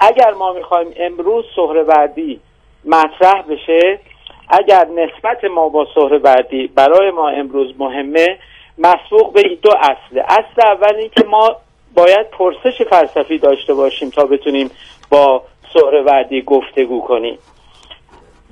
اگر 0.00 0.32
ما 0.32 0.52
می‌خوایم 0.52 0.94
امروز 0.96 1.44
سهروردی 1.56 2.40
مطرح 2.84 3.42
بشه 3.42 3.98
اگر 4.48 4.86
نسبت 4.86 5.44
ما 5.44 5.68
با 5.68 5.86
سهروردی 5.94 6.66
برای 6.66 7.10
ما 7.10 7.28
امروز 7.28 7.74
مهمه 7.78 8.38
مسبوق 8.78 9.32
به 9.32 9.42
دو 9.62 9.70
اصله. 9.80 10.24
اصل 10.28 10.66
اول 10.66 10.94
این 10.94 11.10
که 11.16 11.24
ما 11.24 11.56
باید 11.94 12.30
پرسش 12.30 12.82
فلسفی 12.90 13.38
داشته 13.38 13.74
باشیم 13.74 14.10
تا 14.10 14.24
بتونیم 14.24 14.70
با 15.10 15.42
سهروردی 15.72 16.42
گفتگو 16.42 17.00
کنیم. 17.00 17.38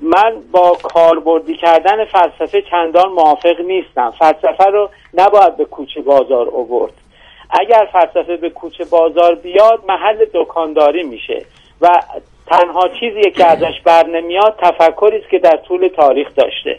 من 0.03 0.35
با 0.53 0.77
کاربردی 0.83 1.57
کردن 1.57 2.05
فلسفه 2.05 2.63
چندان 2.63 3.13
موافق 3.13 3.61
نیستم. 3.61 4.11
فلسفه 4.19 4.65
رو 4.65 4.91
نباید 5.15 5.57
به 5.57 5.65
کوچه 5.65 6.01
بازار 6.01 6.49
اوورد 6.49 6.93
اگر 7.51 7.89
فلسفه 7.93 8.37
به 8.37 8.51
کوچه 8.51 8.85
بازار 8.85 9.35
بیاد 9.35 9.83
محل 9.89 10.25
دکانداری 10.35 11.03
میشه 11.03 11.45
و 11.81 12.03
تنها 12.47 12.89
چیزی 13.01 13.31
که 13.31 13.45
ازش 13.47 13.81
بر 13.85 14.07
نمیاد 14.07 14.59
تفکری 14.63 15.19
است 15.19 15.29
که 15.31 15.39
در 15.39 15.57
طول 15.57 15.89
تاریخ 15.89 16.29
داشته. 16.35 16.79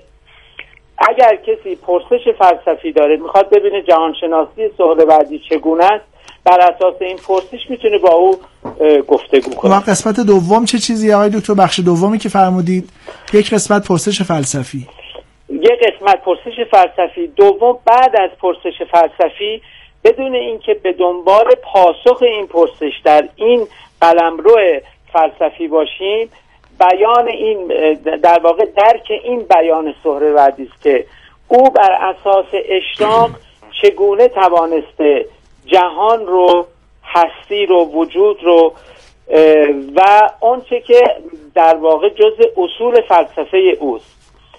اگر 0.97 1.35
کسی 1.35 1.75
پرسش 1.75 2.27
فلسفی 2.39 2.91
داره 2.91 3.17
می‌خواد 3.17 3.49
ببینه 3.49 3.81
جهانشناسی 3.81 4.69
سهروردی 4.77 5.39
چگونه 5.49 5.85
است. 5.85 6.10
بر 6.45 6.59
اساس 6.59 7.01
این 7.01 7.17
پرسش 7.17 7.69
می‌تونه 7.69 7.97
با 7.97 8.13
او 8.13 8.39
گفتگو 9.07 9.55
کنه. 9.55 9.79
قسمت 9.79 10.19
دوم 10.19 10.65
چه 10.65 10.77
چیزی؟ 10.77 11.13
آقای 11.13 11.29
دکتر 11.29 11.53
بخش 11.53 11.79
دومی 11.79 12.17
که 12.17 12.29
فرمودید 12.29 12.89
یک 13.33 13.53
قسمت 13.53 13.87
پرسش 13.87 14.21
فلسفی. 14.21 14.87
یک 15.49 15.79
قسمت 15.87 16.21
پرسش 16.25 16.55
فلسفی. 16.71 17.27
دوم 17.27 17.77
بعد 17.85 18.15
از 18.15 18.29
پرسش 18.41 18.81
فلسفی 18.91 19.61
بدون 20.03 20.35
اینکه 20.35 20.73
به 20.73 20.93
دنبال 20.93 21.45
پاسخ 21.63 22.21
این 22.21 22.47
پرسش 22.47 22.93
در 23.03 23.27
این 23.35 23.67
قلمرو 24.01 24.57
فلسفی 25.13 25.67
باشیم 25.67 26.29
بیان 26.79 27.27
این 27.27 27.67
در 28.23 28.39
واقع 28.43 28.65
درک 28.65 29.11
این 29.23 29.39
بیان 29.39 29.93
سهروردی 30.03 30.63
است 30.63 30.83
که 30.83 31.05
او 31.47 31.69
بر 31.69 31.91
اساس 31.91 32.45
اشراق 32.53 33.29
چگونه 33.81 34.27
توانسته 34.27 35.25
جهان 35.65 36.25
رو 36.25 36.67
هستی 37.03 37.65
رو 37.65 37.85
وجود 37.85 38.37
رو 38.43 38.73
و 39.95 40.29
آنچه 40.41 40.81
که 40.87 41.03
در 41.55 41.75
واقع 41.75 42.09
جز 42.09 42.45
اصول 42.57 43.01
فلسفه 43.09 43.77
اوست. 43.79 44.05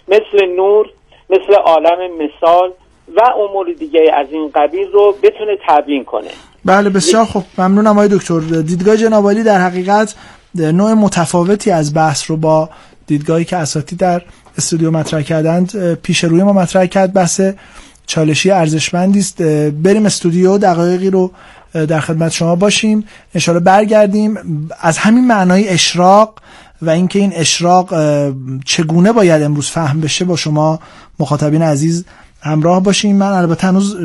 مثل 0.09 0.47
نور 0.57 0.87
مثل 1.31 1.55
عالم 1.55 1.99
مثال 2.15 2.73
و 3.17 3.21
امور 3.49 3.67
دیگه 3.79 4.11
از 4.15 4.27
این 4.31 4.51
قبیل 4.55 4.89
رو 4.93 5.15
بتونه 5.23 5.59
تبیین 5.69 6.05
کنه. 6.05 6.31
بله 6.65 6.91
بسیار 6.91 7.25
خوب. 7.25 7.45
ممنونم 7.59 7.99
آقای 7.99 8.09
دکتر. 8.09 8.39
دیدگاه 8.41 8.97
جنابالی 8.97 9.43
در 9.43 9.59
حقیقت 9.59 10.15
نوع 10.55 10.93
متفاوتی 10.93 11.71
از 11.71 11.95
بحث 11.95 12.31
رو 12.31 12.37
با 12.37 12.69
دیدگاهی 13.07 13.45
که 13.45 13.57
اساتی 13.57 13.97
در 13.97 14.23
استودیو 14.59 14.91
مطرح 14.91 15.23
کردند 15.23 15.95
پیش 15.95 16.25
روی 16.25 16.43
ما 16.43 16.53
مطرح 16.53 16.87
کرد. 16.87 17.13
بحث 17.13 17.41
چالشی 18.13 18.51
ارزشمندی 18.51 19.19
است. 19.19 19.43
بریم 19.83 20.07
استودیو 20.07 20.59
دقایقی 20.59 21.11
رو 21.11 21.31
در 21.73 22.01
خدمت 22.01 22.33
شما 22.33 22.57
باشیم. 22.57 23.05
انشاءالله 23.35 23.65
برگردیم. 23.65 24.39
از 24.81 24.99
همین 24.99 25.27
معنای 25.27 25.69
اشراق 25.69 26.35
و 26.83 26.91
اینکه 26.91 27.19
این 27.19 27.33
اشراق 27.35 27.95
چگونه 28.65 29.13
باید 29.13 29.43
امروز 29.43 29.69
فهم 29.69 30.01
بشه 30.01 30.25
با 30.25 30.37
شما 30.37 30.81
مخاطبین 31.21 31.63
عزیز 31.63 32.05
همراه 32.41 32.83
باشیم. 32.83 33.17
من 33.17 33.33
البته 33.33 33.67
هنوز 33.67 33.97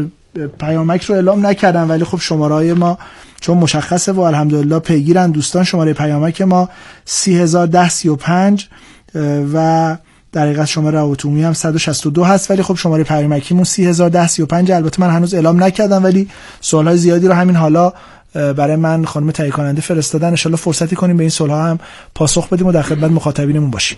پیامک 0.60 1.04
رو 1.04 1.16
اعلام 1.16 1.46
نکردم 1.46 1.90
ولی 1.90 2.04
خب 2.04 2.20
شماره 2.22 2.74
ما 2.74 2.98
چون 3.42 3.58
مشخصه 3.58 4.12
و 4.12 4.20
الحمدلله 4.20 4.80
پیگیرن. 4.80 5.32
دوستان 5.32 5.64
شماره 5.64 5.94
پیامک 5.94 6.42
ما 6.42 6.70
301035 7.06 8.70
و 9.54 9.98
در 10.38 10.44
حقیقت 10.44 10.66
شماره 10.66 11.00
عمومی 11.00 11.44
هم 11.44 11.54
162 11.54 12.24
هست 12.24 12.52
ولی 12.52 12.64
خب 12.64 12.76
شماره 12.76 13.04
پیامکیمون 13.04 13.64
301035 13.64 14.72
البته 14.72 15.02
من 15.02 15.10
هنوز 15.10 15.34
اعلام 15.34 15.64
نکردم 15.64 16.04
ولی 16.04 16.30
سوالای 16.62 16.98
زیادی 16.98 17.28
رو 17.28 17.34
همین 17.34 17.56
حالا 17.56 17.94
برای 18.34 18.76
من 18.76 19.06
خانم 19.06 19.32
تهیه 19.32 19.52
کننده 19.52 19.82
فرستادن. 19.82 20.28
ان 20.28 20.56
فرصتی 20.56 20.96
کنیم 20.96 21.18
به 21.18 21.24
این 21.24 21.30
سوالها 21.30 21.64
هم 21.64 21.80
پاسخ 22.16 22.50
بدیم 22.50 22.68
و 22.68 22.72
در 22.72 22.82
خدمت 22.82 23.12
مخاطبینمون 23.12 23.72
باشیم. 23.72 23.98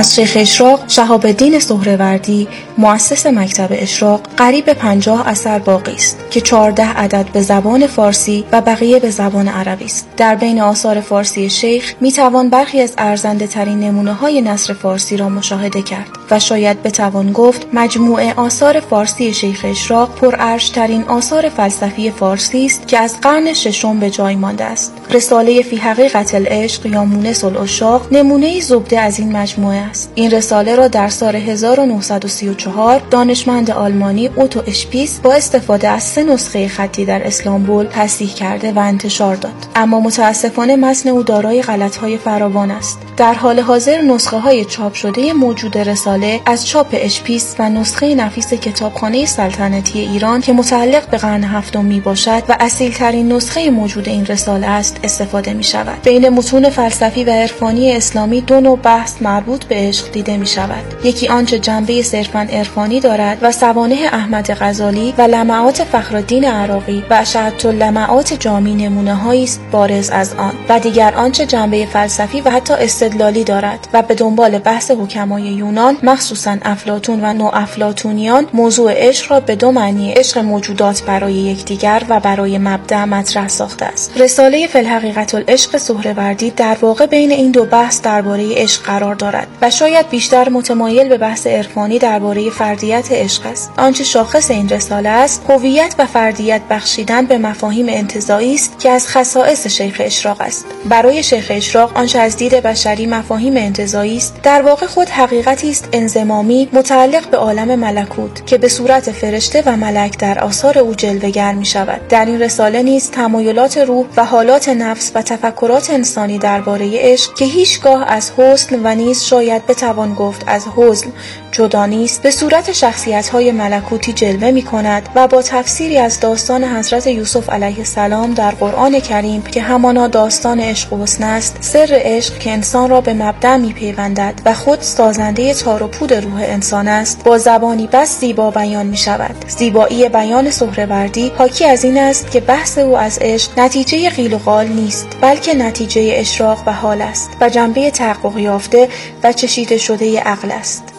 از 0.00 0.14
شیخ 0.14 0.32
اشراق 0.40 0.88
شهاب 0.88 1.26
الدین 1.26 1.58
سهروردی 1.58 2.48
مؤسس 2.78 3.26
مکتب 3.26 3.68
اشراق 3.70 4.20
قریب 4.36 4.64
به 4.64 4.74
پنجاه 4.74 5.28
اثر 5.28 5.58
باقی 5.58 5.94
است 5.94 6.18
که 6.30 6.40
چهارده 6.40 6.84
عدد 6.84 7.26
به 7.32 7.40
زبان 7.40 7.86
فارسی 7.86 8.44
و 8.52 8.60
بقیه 8.60 8.98
به 8.98 9.10
زبان 9.10 9.48
عربی 9.48 9.84
است. 9.84 10.08
در 10.16 10.34
بین 10.34 10.60
آثار 10.60 11.00
فارسی 11.00 11.50
شیخ 11.50 11.94
می 12.00 12.12
توان 12.12 12.50
برخی 12.50 12.80
از 12.80 12.94
ارزنده 12.98 13.46
ترین 13.46 13.80
نمونه 13.80 14.12
های 14.12 14.40
نصر 14.40 14.72
فارسی 14.72 15.16
را 15.16 15.28
مشاهده 15.28 15.82
کرد 15.82 16.08
و 16.30 16.38
شاید 16.38 16.82
بتوان 16.82 17.32
گفت 17.32 17.66
مجموعه 17.72 18.34
آثار 18.34 18.80
فارسی 18.80 19.34
شیخ 19.34 19.64
اشراق 19.64 20.14
پر 20.14 20.58
ترین 20.58 21.02
آثار 21.02 21.48
فلسفی 21.48 22.10
فارسی 22.10 22.66
است 22.66 22.88
که 22.88 22.98
از 22.98 23.20
قرن 23.20 23.52
ششم 23.52 24.00
به 24.00 24.10
جای 24.10 24.36
مانده 24.36 24.64
است. 24.64 24.92
رساله 25.10 25.62
فی 25.62 25.76
حقیقت 25.76 26.34
العشق 26.34 26.86
یا 26.86 27.04
مونس 27.04 27.44
الاشاق 27.44 28.12
نمونه 28.12 28.60
زبده 28.60 29.00
از 29.00 29.18
این 29.18 29.36
مجموعه 29.36 29.89
این 30.14 30.30
رساله 30.30 30.74
را 30.74 30.88
در 30.88 31.08
سال 31.08 31.36
1934 31.36 33.02
دانشمند 33.10 33.70
آلمانی 33.70 34.26
اوتو 34.26 34.62
اشپیس 34.66 35.20
با 35.20 35.32
استفاده 35.32 35.88
از 35.88 36.02
سه 36.02 36.22
نسخه 36.22 36.68
خطی 36.68 37.04
در 37.04 37.26
اسلامبول 37.26 37.86
تصحیح 37.86 38.34
کرده 38.34 38.72
و 38.72 38.78
انتشار 38.78 39.36
داد. 39.36 39.52
اما 39.74 40.00
متاسفانه 40.00 40.76
متن 40.76 41.08
او 41.08 41.22
دارای 41.22 41.62
غلطهای 41.62 42.18
فراوان 42.18 42.70
است. 42.70 42.98
در 43.16 43.34
حال 43.34 43.60
حاضر 43.60 44.00
نسخه 44.00 44.38
های 44.38 44.64
چاپ 44.64 44.94
شده 44.94 45.32
موجود 45.32 45.78
رساله 45.78 46.40
از 46.46 46.66
چاپ 46.66 46.86
اشپیس 46.92 47.54
و 47.58 47.68
نسخه 47.68 48.14
نفیس 48.14 48.54
کتابخانه 48.54 49.26
سلطنتی 49.26 49.98
ایران 49.98 50.40
که 50.40 50.52
متعلق 50.52 51.10
به 51.10 51.16
قرن 51.16 51.44
هفتم 51.44 51.84
می 51.84 52.00
باشد 52.00 52.42
و 52.48 52.56
اصیل 52.60 52.92
ترین 52.92 53.32
نسخه 53.32 53.70
موجود 53.70 54.08
این 54.08 54.26
رساله 54.26 54.66
است 54.66 55.00
استفاده 55.04 55.54
می 55.54 55.64
شود 55.64 56.02
بین 56.02 56.28
متون 56.28 56.70
فلسفی 56.70 57.24
و 57.24 57.30
عرفانی 57.30 57.92
اسلامی 57.92 58.40
دو 58.40 58.60
نوع 58.60 58.78
بحث 58.78 59.22
مربوط 59.22 59.64
به 59.64 59.79
عشق 59.88 60.12
دیده 60.12 60.36
می 60.36 60.46
شود 60.46 60.84
یکی 61.04 61.28
آنچه 61.28 61.58
جنبه 61.58 62.02
صرفا 62.02 62.46
عرفانی 62.52 63.00
دارد 63.00 63.38
و 63.42 63.52
سوانه 63.52 63.94
احمد 64.12 64.50
غزالی 64.60 65.14
و 65.18 65.22
لمعات 65.22 65.84
فخرالدین 65.84 66.44
عراقی 66.44 67.04
و 67.10 67.14
اشعت 67.14 67.66
لمعات 67.66 68.34
جامی 68.34 68.74
نمونه 68.74 69.28
است 69.28 69.60
بارز 69.72 70.10
از 70.10 70.34
آن. 70.34 70.52
و 70.68 70.80
دیگر 70.80 71.14
آنچه 71.14 71.46
جنبه 71.46 71.86
فلسفی 71.86 72.40
و 72.40 72.50
حتی 72.50 72.74
استدلالی 72.74 73.44
دارد 73.44 73.88
و 73.92 74.02
به 74.02 74.14
دنبال 74.14 74.58
بحث 74.58 74.90
حکمای 74.90 75.42
یونان 75.42 75.96
مخصوصا 76.02 76.56
افلاتون 76.62 77.24
و 77.24 77.32
نو 77.32 77.50
افلاتونیان 77.52 78.46
موضوع 78.52 78.92
عشق 79.08 79.32
را 79.32 79.40
به 79.40 79.56
دو 79.56 79.72
معنی 79.72 80.12
عشق 80.12 80.38
موجودات 80.38 81.02
برای 81.02 81.32
یکدیگر 81.32 82.02
و 82.08 82.20
برای 82.20 82.58
مبدع 82.58 83.04
مطرح 83.04 83.48
ساخته 83.48 83.84
است. 83.84 84.12
رساله 84.16 84.66
فی 84.66 84.85
حقیقة 84.85 85.34
العشق 85.34 85.76
سهروردی 85.76 86.50
در 86.50 86.76
واقع 86.80 87.06
بین 87.06 87.30
این 87.30 87.50
دو 87.50 87.64
بحث 87.64 88.00
درباره 88.02 88.54
عشق 88.54 88.82
قرار 88.82 89.14
دارد 89.14 89.48
و 89.62 89.69
شاید 89.70 90.08
بیشتر 90.08 90.48
متمایل 90.48 91.08
به 91.08 91.18
بحث 91.18 91.46
عرفانی 91.46 91.98
درباره 91.98 92.50
فردیت 92.50 93.12
عشق 93.12 93.46
است. 93.46 93.72
آنچه 93.78 94.04
شاخص 94.04 94.50
این 94.50 94.68
رساله 94.68 95.08
است 95.08 95.44
هویت 95.48 95.94
و 95.98 96.06
فردیت 96.06 96.60
بخشیدن 96.70 97.26
به 97.26 97.38
مفاهیم 97.38 97.86
انتزاعی 97.88 98.54
است 98.54 98.78
که 98.78 98.90
از 98.90 99.08
خصائص 99.08 99.66
شیخ 99.66 99.96
اشراق 100.04 100.40
است. 100.40 100.66
برای 100.88 101.22
شیخ 101.22 101.46
اشراق 101.50 101.96
آنچه 101.96 102.18
از 102.18 102.36
دید 102.36 102.54
بشری 102.54 103.06
مفاهیم 103.06 103.56
انتزاعی 103.56 104.16
است 104.16 104.34
در 104.42 104.62
واقع 104.62 104.86
خود 104.86 105.08
حقیقتی 105.08 105.70
است 105.70 105.88
انضمامی 105.92 106.68
متعلق 106.72 107.30
به 107.30 107.36
عالم 107.36 107.78
ملکوت 107.78 108.46
که 108.46 108.58
به 108.58 108.68
صورت 108.68 109.10
فرشته 109.12 109.62
و 109.66 109.76
ملک 109.76 110.18
در 110.18 110.38
آثار 110.38 110.78
او 110.78 110.94
جلوه‌گر 110.94 111.52
می 111.52 111.64
شود 111.64 112.08
در 112.08 112.24
این 112.24 112.40
رساله 112.40 112.82
نیز 112.82 113.10
تمایلات 113.10 113.78
روح 113.78 114.06
و 114.16 114.24
حالات 114.24 114.68
نفس 114.68 115.12
و 115.14 115.22
تفکرات 115.22 115.90
انسانی 115.90 116.38
درباره 116.38 116.90
عشق 116.94 117.34
که 117.34 117.44
هیچگاه 117.44 118.04
از 118.08 118.32
حسن 118.36 118.80
و 118.84 118.94
نیز 118.94 119.22
شاید 119.22 119.59
بتوان 119.66 120.14
گفت 120.14 120.44
از 120.46 120.66
حزن 120.76 121.12
جدا 121.52 121.86
نیست 121.86 122.22
به 122.22 122.30
صورت 122.30 122.72
شخصیت 122.72 123.28
های 123.28 123.52
ملکوتی 123.52 124.12
جلوه 124.12 124.50
می 124.50 124.62
کند 124.62 125.08
و 125.14 125.28
با 125.28 125.42
تفسیری 125.42 125.98
از 125.98 126.20
داستان 126.20 126.64
حضرت 126.64 127.06
یوسف 127.06 127.50
علیه 127.50 127.78
السلام 127.78 128.34
در 128.34 128.50
قرآن 128.50 129.00
کریم 129.00 129.42
که 129.42 129.62
همانا 129.62 130.08
داستان 130.08 130.60
عشق 130.60 130.92
و 130.92 131.06
است 131.20 131.56
سر 131.60 131.88
عشق 131.90 132.38
که 132.38 132.50
انسان 132.50 132.90
را 132.90 133.00
به 133.00 133.14
مبدع 133.14 133.56
می 133.56 133.72
پیوندد 133.72 134.34
و 134.44 134.54
خود 134.54 134.80
سازنده 134.80 135.54
تار 135.54 135.82
و 135.82 135.88
پود 135.88 136.12
روح 136.12 136.42
انسان 136.42 136.88
است 136.88 137.24
با 137.24 137.38
زبانی 137.38 137.88
بس 137.92 138.20
زیبا 138.20 138.50
بیان 138.50 138.86
می 138.86 138.96
شود 138.96 139.34
زیبایی 139.48 140.08
بیان 140.08 140.50
سهروردی 140.50 141.32
حاکی 141.38 141.64
از 141.64 141.84
این 141.84 141.98
است 141.98 142.30
که 142.30 142.40
بحث 142.40 142.78
او 142.78 142.96
از 142.96 143.18
عشق 143.20 143.58
نتیجه 143.58 144.10
قیل 144.10 144.34
و 144.34 144.38
قال 144.38 144.66
نیست 144.68 145.06
بلکه 145.20 145.54
نتیجه 145.54 146.12
اشراق 146.14 146.62
و 146.66 146.72
حال 146.72 147.02
است 147.02 147.30
و 147.40 147.48
جنبه 147.48 147.90
تحقق 147.90 148.38
یافته 148.38 148.88
و 149.22 149.32
چشیده 149.32 149.78
شده 149.78 150.20
عقل 150.20 150.50
است. 150.50 150.89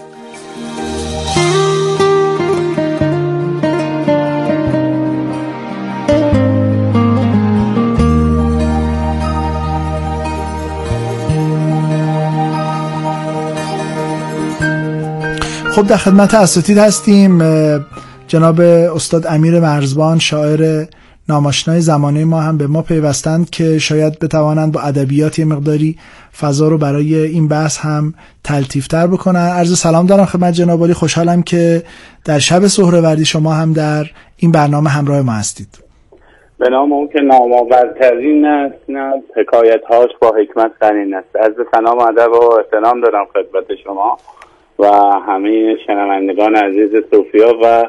خب 15.76 15.88
در 15.88 15.98
خدمت 15.98 16.34
اساتید 16.34 16.78
هستیم 16.78 17.42
جناب 18.28 18.60
استاد 18.96 19.28
امیر 19.28 19.60
مرزبان 19.60 20.20
شاعر 20.20 20.86
ناماشنای 21.32 21.80
زمانه 21.80 22.26
ما 22.26 22.40
هم 22.40 22.58
به 22.58 22.68
ما 22.68 22.82
پیوستند 22.82 23.50
که 23.50 23.78
شاید 23.80 24.20
بتوانند 24.20 24.74
با 24.74 24.80
ادبیات 24.82 25.40
یه 25.40 25.46
مقداری 25.46 25.96
فضا 26.42 26.68
رو 26.68 26.78
برای 26.78 27.16
این 27.16 27.48
بحث 27.48 27.78
هم 27.80 28.14
تلتیفتر 28.44 29.08
بکنن. 29.08 29.48
عرض 29.60 29.80
سلام 29.80 30.06
دارم 30.06 30.26
خدمت 30.26 30.54
جناب 30.54 30.94
خوشحالم 30.94 31.42
که 31.44 31.84
در 32.26 32.40
شب 32.40 32.60
سهروردی 32.60 33.26
شما 33.26 33.52
هم 33.52 33.74
در 33.74 34.04
این 34.38 34.52
برنامه 34.52 34.90
همراه 34.90 35.22
ما 35.22 35.32
هستید. 35.32 35.68
به 36.60 36.70
نام 36.70 36.94
اون 36.94 37.08
که 37.08 37.20
نامآورترین 37.20 38.46
است 38.46 38.90
نه 38.90 39.14
حکایت 39.36 39.84
هاش 39.90 40.10
با 40.22 40.30
حکمت 40.40 40.72
قرین 40.80 41.14
است. 41.14 41.36
از 41.36 41.52
سلام 41.76 42.00
ادب 42.00 42.32
و 42.32 42.54
احترام 42.60 43.02
دارم 43.02 43.26
خدمت 43.34 43.76
شما 43.84 44.18
و 44.80 44.86
همه 45.28 45.76
شنوندگان 45.88 46.56
عزیز 46.56 46.92
صوفیا 47.12 47.54
و 47.64 47.84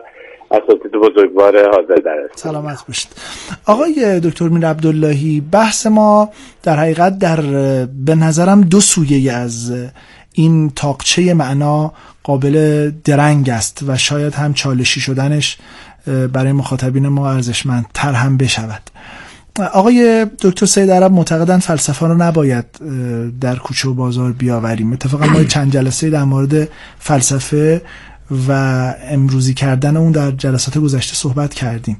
اساتید 0.52 0.92
بزرگوار 0.92 1.70
حاضر 1.70 2.02
در 2.04 2.28
سلامت 2.36 2.86
باشید. 2.88 3.08
آقای 3.66 4.20
دکتر 4.20 4.48
میر 4.48 4.68
عبداللهی 4.68 5.40
بحث 5.40 5.86
ما 5.86 6.30
در 6.62 6.76
حقیقت 6.76 7.18
در 7.18 7.40
به 7.86 8.14
نظرم 8.14 8.60
دو 8.60 8.80
سویه 8.80 9.32
از 9.32 9.72
این 10.32 10.70
تاقچه 10.70 11.34
معنا 11.34 11.92
قابل 12.22 12.90
درنگ 13.04 13.48
است 13.50 13.84
و 13.86 13.96
شاید 13.96 14.34
هم 14.34 14.54
چالشی 14.54 15.00
شدنش 15.00 15.58
برای 16.32 16.52
مخاطبین 16.52 17.08
ما 17.08 17.30
ارزشمند 17.30 17.86
تر 17.94 18.12
هم 18.12 18.36
بشود. 18.36 18.82
آقای 19.72 20.26
دکتر 20.42 20.66
سید 20.66 20.90
عرب 20.90 21.12
معتقدن 21.12 21.58
فلسفه 21.58 22.06
رو 22.06 22.14
نباید 22.14 22.64
در 23.40 23.56
کوچه 23.56 23.88
و 23.88 23.94
بازار 23.94 24.32
بیاوریم. 24.32 24.92
اتفاقا 24.92 25.26
ما 25.26 25.44
چند 25.44 25.72
جلسه 25.72 26.10
در 26.10 26.24
مورد 26.24 26.68
فلسفه 26.98 27.82
و 28.48 28.52
امروزی 29.10 29.54
کردن 29.54 29.96
اون 29.96 30.12
در 30.12 30.30
جلسات 30.30 30.78
گذشته 30.78 31.14
صحبت 31.14 31.54
کردیم. 31.54 31.96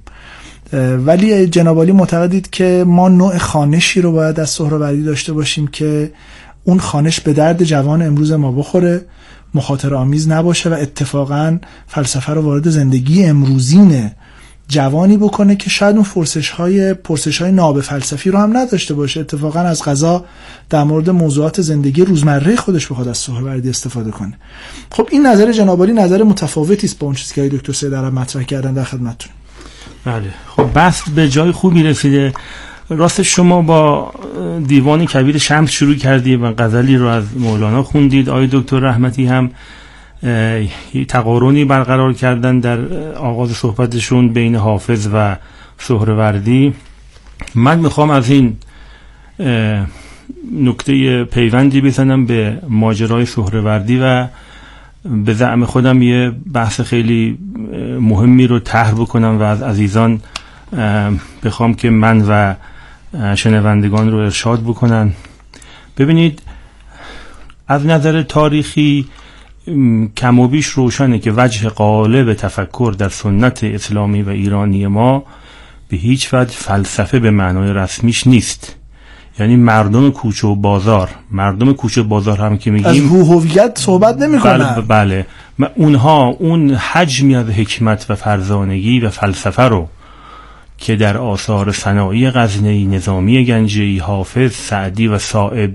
ولی 1.07 1.47
جنابالی 1.47 1.93
معتقدید 1.93 2.51
که 2.51 2.85
ما 2.87 3.09
نوع 3.09 3.39
خانشی 3.39 4.01
رو 4.01 4.13
باید 4.13 4.41
از 4.41 4.51
سهروردی 4.51 5.03
داشته 5.03 5.33
باشیم 5.33 5.67
که 5.67 6.13
اون 6.65 6.81
خانش 6.81 7.21
به 7.21 7.33
درد 7.33 7.65
جوان 7.65 8.03
امروز 8.03 8.33
ما 8.33 8.53
بخوره 8.53 9.05
مخاطر 9.55 9.95
آمیز 9.95 10.29
نباشه 10.29 10.71
و 10.71 10.73
اتفاقا 10.73 11.59
فلسفه 11.87 12.33
رو 12.33 12.43
وارد 12.43 12.71
زندگی 12.71 13.25
امروزین 13.25 14.11
جوانی 14.69 15.17
بکنه 15.17 15.57
که 15.57 15.71
شاید 15.71 15.95
اون 15.95 16.05
فرسش 16.05 16.51
های 16.51 16.95
پرسش 16.95 17.43
های 17.43 17.53
ناب 17.53 17.81
فلسفی 17.81 18.31
رو 18.31 18.39
هم 18.39 18.57
نداشته 18.57 18.95
باشه. 18.95 19.21
اتفاقا 19.21 19.61
از 19.61 19.83
غذا 19.83 20.25
در 20.71 20.85
مورد 20.85 21.11
موضوعات 21.11 21.61
زندگی 21.61 22.05
روزمره 22.05 22.57
خودش 22.57 22.87
بخواد 22.87 23.09
از 23.09 23.19
سهروردی 23.19 23.71
استفاده 23.71 24.11
کنه. 24.11 24.33
خب 24.93 25.09
این 25.11 25.27
نظر 25.27 25.53
جنابالی 25.53 25.93
نظر 25.93 26.23
متفاوتی 26.23 26.87
است 26.87 26.99
با 26.99 27.07
اون 27.07 27.17
چیزی 27.17 27.35
که 27.35 27.49
دکتر 27.49 27.73
سید 27.73 27.95
مطرح 27.95 28.43
کردن 28.43 28.75
در 28.75 28.85
خدمتتون. 28.85 29.33
بله. 30.05 30.35
خب 30.57 30.65
بحث 30.75 31.09
به 31.09 31.29
جای 31.29 31.53
خوبی 31.53 31.83
رسیده. 31.83 32.33
راست 32.89 33.23
شما 33.23 33.63
با 33.63 34.13
دیوان 34.67 35.07
کبیر 35.07 35.39
شمس 35.39 35.71
شروع 35.71 35.95
کردید 35.95 36.43
و 36.43 36.53
غزلی 36.59 36.97
رو 36.97 37.07
از 37.07 37.25
مولانا 37.37 37.83
خوندید. 37.83 38.29
آقای 38.29 38.49
دکتر 38.53 38.79
رحمتی 38.79 39.27
هم 39.27 39.51
تقارنی 41.09 41.65
برقرار 41.65 42.13
کردن 42.13 42.61
در 42.61 42.79
آغاز 43.13 43.51
صحبتشون 43.53 44.29
بین 44.29 44.55
حافظ 44.55 45.09
و 45.15 45.37
سهروردی. 45.79 46.75
من 47.55 47.79
می‌خوام 47.79 48.11
از 48.11 48.31
این 48.31 48.57
نکته 50.53 51.25
پیوندی 51.25 51.81
بزنم 51.81 52.27
به 52.27 52.59
ماجرای 52.69 53.27
سهروردی 53.27 53.99
و 54.03 54.27
به 55.25 55.35
زعم 55.35 55.65
خودم 55.65 56.03
یه 56.03 56.33
بحث 56.53 56.81
خیلی 56.81 57.39
مهمی 58.01 58.47
رو 58.47 58.59
طرح 58.59 58.93
بکنم 58.93 59.39
و 59.41 59.43
از 59.43 59.63
عزیزان 59.63 60.21
بخوام 61.45 61.75
که 61.75 61.91
من 61.91 62.23
و 62.29 62.55
شنوندگان 63.35 64.11
رو 64.11 64.19
ارشاد 64.19 64.63
بکنن. 64.63 65.13
ببینید 65.99 66.43
از 67.69 67.87
نظر 67.87 68.23
تاریخی 68.23 69.07
کم 70.17 70.41
و 70.41 70.49
بیش 70.49 70.67
روشنه 70.67 71.19
که 71.19 71.33
وجه 71.33 71.69
قالب 71.69 72.35
تفکر 72.35 72.95
در 72.99 73.09
سنت 73.09 73.65
اسلامی 73.65 74.23
و 74.23 74.29
ایرانی 74.29 74.87
ما 74.87 75.25
به 75.89 75.97
هیچ 75.97 76.35
وجه 76.35 76.53
فلسفه 76.53 77.19
به 77.19 77.31
معنای 77.31 77.73
رسمیش 77.73 78.27
نیست. 78.27 78.77
یعنی 79.39 79.57
مردم 79.57 80.11
کوچه 80.11 80.47
و 80.47 80.55
بازار 80.55 81.11
مردم 81.31 81.73
کوچه 81.73 82.01
و 82.01 82.05
بازار 82.05 82.39
هم 82.39 82.59
که 82.59 82.71
میگیم 82.71 83.13
از 83.13 83.29
هویت 83.29 83.79
صحبت 83.79 84.19
نمی 84.19 84.39
بله, 84.39 84.81
بله. 84.81 85.27
اونها 85.77 86.27
اون 86.27 86.75
حجمی 86.75 87.37
از 87.37 87.47
حکمت 87.47 88.07
و 88.09 88.15
فرزانگی 88.15 89.01
و 89.01 89.11
فلسفه 89.11 89.63
رو 89.63 89.89
که 90.79 90.97
در 90.97 91.17
آثار 91.17 91.73
صناعی 91.73 92.31
غزنهی 92.31 92.87
نظامی 92.87 93.45
گنجی 93.45 93.99
حافظ 93.99 94.53
سعدی 94.53 95.07
و 95.07 95.19
صائب 95.19 95.75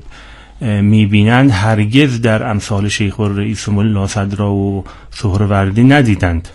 می‌بینند 0.62 1.52
هرگز 1.52 2.22
در 2.22 2.50
امثال 2.50 2.88
شیخ 2.88 3.20
رئیس 3.20 3.70
الله 3.70 4.08
صدرا 4.08 4.52
و 4.52 4.84
سهروردی 5.12 5.84
ندیدند. 5.84 6.48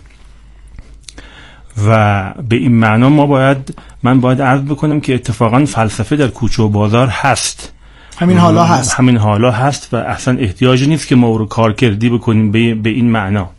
و 1.87 2.35
به 2.49 2.57
این 2.57 2.73
معنا 2.73 3.09
ما 3.09 3.27
باید 3.27 3.79
من 4.03 4.21
باید 4.21 4.43
عرض 4.43 4.61
بکنم 4.61 5.01
که 5.01 5.15
اتفاقا 5.15 5.65
فلسفه 5.65 6.17
در 6.17 6.29
کوچه 6.29 6.63
و 6.63 6.69
بازار 6.69 7.09
هست. 7.09 7.73
همین 8.19 8.39
حالا 8.39 8.65
هست. 8.65 8.95
همین 8.95 9.17
حالا 9.17 9.51
هست 9.51 9.95
و 9.95 9.97
اصلا 9.97 10.39
احتیاج 10.39 10.89
نیست 10.89 11.09
که 11.09 11.17
ما 11.17 11.37
رو 11.37 11.47
کارکردی 11.47 12.11
بکنیم 12.11 12.51
به, 12.51 12.75
به 12.75 12.91
این 12.91 13.11
معنا. 13.11 13.51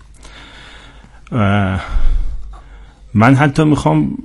من 3.14 3.36
حتی 3.36 3.64
می‌خوام 3.64 4.18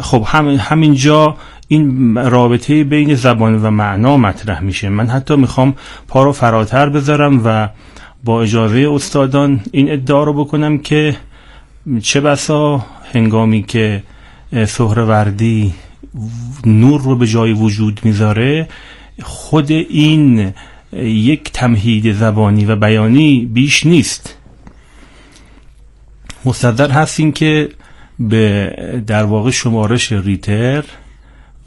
خب 0.00 0.24
هم 0.26 0.48
همینجا 0.48 1.36
این 1.68 2.14
رابطه 2.14 2.84
بین 2.84 3.14
زبان 3.14 3.62
و 3.62 3.70
معنا 3.70 4.16
مطرح 4.16 4.60
میشه. 4.60 4.88
من 4.88 5.06
حتی 5.06 5.36
می‌خوام 5.36 5.74
پا 6.08 6.24
رو 6.24 6.32
فراتر 6.32 6.88
بذارم 6.88 7.40
و 7.44 7.68
با 8.24 8.42
اجازه 8.42 8.88
استادان 8.92 9.60
این 9.72 9.92
ادعا 9.92 10.24
رو 10.24 10.32
بکنم 10.32 10.78
که 10.78 11.16
چه 12.02 12.20
بسا 12.20 12.86
هنگامی 13.14 13.62
که 13.62 14.02
سهروردی 14.66 15.74
نور 16.66 17.00
رو 17.00 17.16
به 17.16 17.26
جای 17.26 17.52
وجود 17.52 18.00
می‌ذاره 18.04 18.68
خود 19.22 19.70
این 19.70 20.52
یک 20.92 21.52
تمهید 21.52 22.12
زبانی 22.12 22.64
و 22.64 22.76
بیانی 22.76 23.50
بیش 23.52 23.86
نیست. 23.86 24.36
مستدر 26.44 26.90
هست 26.90 27.20
این 27.20 27.32
که 27.32 27.68
به 28.20 28.72
در 29.06 29.24
واقع 29.24 29.50
شمارش 29.50 30.12
ریتر 30.12 30.84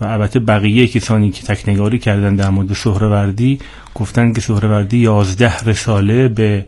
و 0.01 0.05
البته 0.05 0.39
بقیه 0.39 0.87
کسانی 0.87 1.31
که 1.31 1.43
تکنگاری 1.43 1.99
کردن 1.99 2.35
در 2.35 2.49
مورد 2.49 2.73
سهروردی 2.73 3.59
گفتن 3.95 4.33
که 4.33 4.41
سهروردی 4.41 4.97
یازده 4.97 5.59
رساله 5.65 6.27
به 6.27 6.65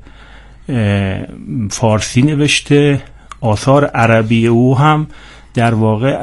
فارسی 1.69 2.21
نوشته 2.21 3.01
آثار 3.41 3.85
عربی 3.85 4.47
او 4.47 4.77
هم 4.77 5.07
در 5.53 5.73
واقع 5.73 6.15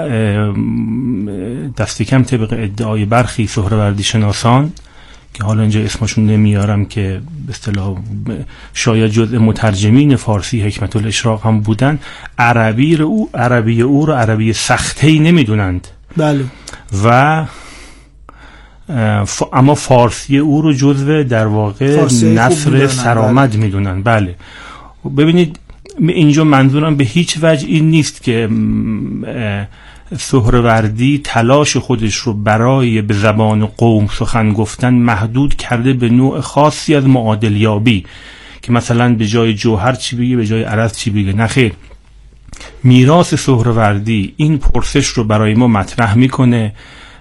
دست 1.76 2.02
کم 2.02 2.22
طبق 2.22 2.52
ادعای 2.52 3.04
برخی 3.04 3.46
سهروردی 3.46 4.02
شناسان. 4.02 4.72
که 5.34 5.44
حالا 5.44 5.62
اینجا 5.62 5.80
اسمشون 5.80 6.26
نمیارم 6.26 6.84
که 6.84 7.20
به 7.46 7.52
اصطلاح 7.52 7.96
شاید 8.74 9.10
جزء 9.10 9.38
مترجمین 9.38 10.16
فارسی 10.16 10.62
حکمت 10.62 10.96
الاشراق 10.96 11.46
هم 11.46 11.60
بودن 11.60 11.98
عربی 12.38 12.96
رو 12.96 13.06
او 13.06 13.30
عربی 13.34 13.82
او 13.82 14.06
رو 14.06 14.12
عربی 14.12 14.52
سخته 14.52 15.18
نمی‌دونند. 15.18 15.88
بله. 16.16 16.44
و 17.04 17.46
اما 19.52 19.74
فارسی 19.74 20.38
او 20.38 20.62
رو 20.62 20.72
جزو 20.72 21.24
در 21.24 21.46
واقع 21.46 22.04
نصر 22.22 22.86
سرآمد 22.86 23.56
می‌دونن. 23.56 24.02
بله. 24.02 24.34
ببینید 25.16 25.58
اینجا 25.98 26.44
منظورم 26.44 26.96
به 26.96 27.04
هیچ 27.04 27.38
وجه 27.42 27.68
این 27.68 27.90
نیست 27.90 28.22
که 28.22 28.48
سهروردی 30.18 31.20
تلاش 31.24 31.76
خودش 31.76 32.14
رو 32.14 32.32
برای 32.32 33.02
به 33.02 33.14
زبان 33.14 33.66
قوم 33.66 34.06
سخن 34.06 34.52
گفتن 34.52 34.94
محدود 34.94 35.54
کرده 35.54 35.92
به 35.92 36.08
نوع 36.08 36.40
خاصی 36.40 36.94
از 36.94 37.06
معادلیابی 37.06 38.04
که 38.62 38.72
مثلا 38.72 39.14
به 39.14 39.26
جای 39.26 39.54
جوهر 39.54 39.92
چی 39.92 40.16
بگه 40.16 40.36
به 40.36 40.46
جای 40.46 40.62
عرض 40.62 40.96
چی 40.96 41.10
بگه. 41.10 41.32
نخیر 41.32 41.72
میراث 42.84 43.34
سهروردی 43.34 44.34
این 44.36 44.58
پرسش 44.58 45.06
رو 45.06 45.24
برای 45.24 45.54
ما 45.54 45.68
مطرح 45.68 46.14
می‌کنه. 46.14 46.74